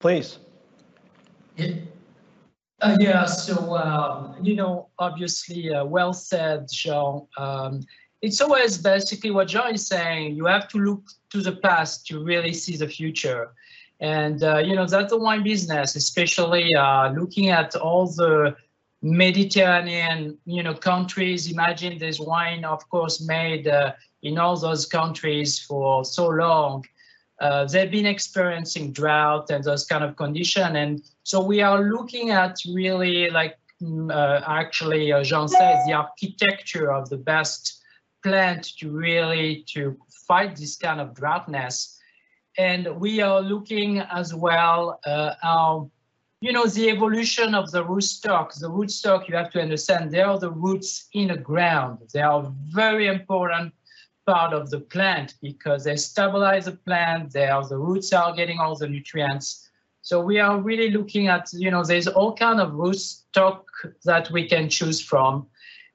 [0.00, 0.38] Please.
[1.58, 7.26] Uh, yeah, so, um, you know, obviously, uh, well said, Jean.
[7.36, 7.82] Um,
[8.22, 10.36] it's always basically what Jean is saying.
[10.36, 13.52] You have to look to the past to really see the future.
[14.00, 18.56] And, uh, you know, that's the wine business, especially uh, looking at all the
[19.02, 21.50] Mediterranean, you know, countries.
[21.50, 23.92] Imagine there's wine, of course, made uh,
[24.22, 26.84] in all those countries for so long.
[27.40, 30.76] Uh, they've been experiencing drought and those kind of condition.
[30.76, 35.94] And so we are looking at really like, mm, uh, actually, uh, Jean says, the
[35.94, 37.79] architecture of the best
[38.22, 39.96] plant to really to
[40.26, 41.98] fight this kind of droughtness.
[42.58, 45.90] And we are looking as well uh, how,
[46.40, 48.58] you know, the evolution of the rootstock.
[48.58, 51.98] The rootstock, you have to understand, they are the roots in the ground.
[52.12, 53.72] They are very important
[54.26, 57.32] part of the plant because they stabilize the plant.
[57.32, 59.68] They are the roots are getting all the nutrients.
[60.02, 63.62] So we are really looking at, you know, there's all kind of rootstock
[64.04, 65.46] that we can choose from.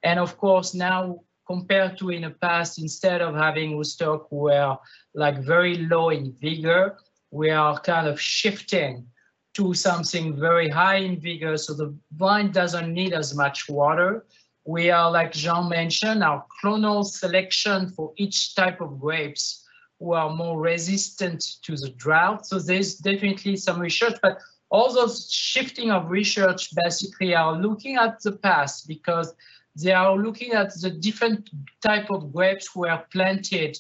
[0.04, 4.78] And of course, now compared to in the past, instead of having rootstock were
[5.14, 6.98] like very low in vigor,
[7.32, 9.06] we are kind of shifting
[9.54, 11.58] to something very high in vigor.
[11.58, 14.26] So the vine doesn't need as much water.
[14.66, 19.64] We are, like Jean mentioned, our clonal selection for each type of grapes
[20.00, 22.46] who are more resistant to the drought.
[22.46, 24.40] So there's definitely some research, but
[24.70, 29.34] all those shifting of research basically are looking at the past because
[29.76, 31.50] they are looking at the different
[31.82, 33.78] type of grapes were planted,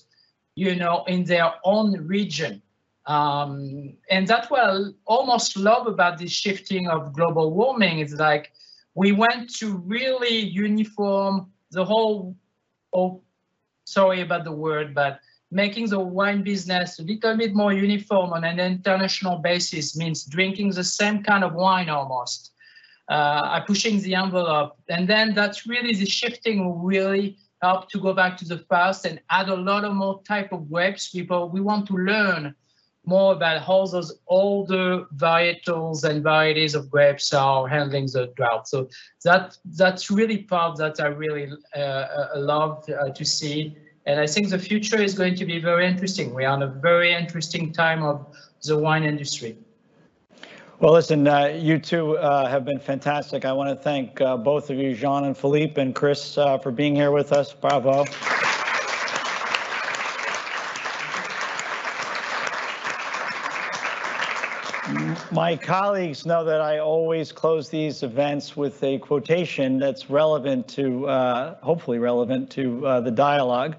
[0.55, 2.61] you know, in their own region.
[3.05, 7.99] Um, and that's what I almost love about this shifting of global warming.
[7.99, 8.51] It's like
[8.95, 12.35] we went to really uniform the whole,
[12.93, 13.21] oh,
[13.85, 15.19] sorry about the word, but
[15.51, 20.71] making the wine business a little bit more uniform on an international basis means drinking
[20.71, 22.54] the same kind of wine almost
[23.09, 24.77] are pushing the envelope.
[24.89, 29.05] And then that's really the shifting will really help to go back to the past
[29.05, 31.09] and add a lot of more type of grapes.
[31.09, 32.55] People, we want to learn
[33.05, 38.67] more about how those older varietals and varieties of grapes are handling the drought.
[38.67, 38.89] So
[39.23, 43.77] that that's really part that I really uh, uh, love uh, to see.
[44.07, 46.33] And I think the future is going to be very interesting.
[46.33, 48.25] We are in a very interesting time of
[48.63, 49.57] the wine industry.
[50.77, 53.45] Well, listen, uh, you two uh, have been fantastic.
[53.45, 56.69] I want to thank uh, both of you, Jean and Philippe and Chris, uh, for
[56.69, 57.53] being here with us.
[57.53, 58.03] Bravo.
[65.31, 71.07] My colleagues know that I always close these events with a quotation that's relevant to,
[71.07, 73.77] uh, hopefully relevant to uh, the dialogue.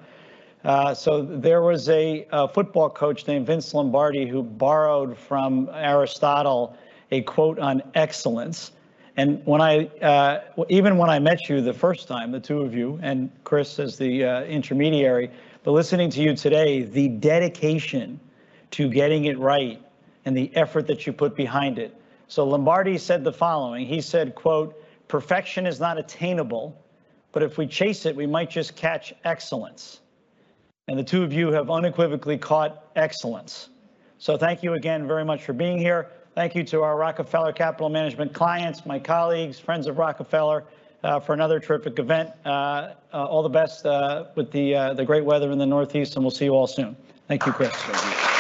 [0.65, 6.77] Uh, so there was a, a, football coach named Vince Lombardi who borrowed from Aristotle
[7.11, 8.73] a quote on excellence.
[9.17, 12.75] And when I, uh, even when I met you the first time, the two of
[12.75, 15.31] you, and Chris as the uh, intermediary,
[15.63, 18.21] but listening to you today, the dedication
[18.73, 19.83] to getting it right
[20.25, 21.99] and the effort that you put behind it.
[22.29, 23.87] So Lombardi said the following.
[23.87, 26.77] He said, quote, perfection is not attainable,
[27.33, 30.01] but if we chase it, we might just catch excellence.
[30.89, 33.71] And the two of you have unequivocally caught excellence.
[34.19, 36.11] So thank you again very much for being here.
[36.37, 40.65] Thank you to our Rockefeller Capital Management clients, my colleagues, friends of Rockefeller,
[41.03, 42.29] uh, for another terrific event.
[42.45, 42.49] Uh,
[43.11, 46.23] uh, all the best uh, with the, uh, the great weather in the Northeast, and
[46.23, 46.95] we'll see you all soon.
[47.27, 47.73] Thank you, Chris.
[47.73, 48.36] Thank you.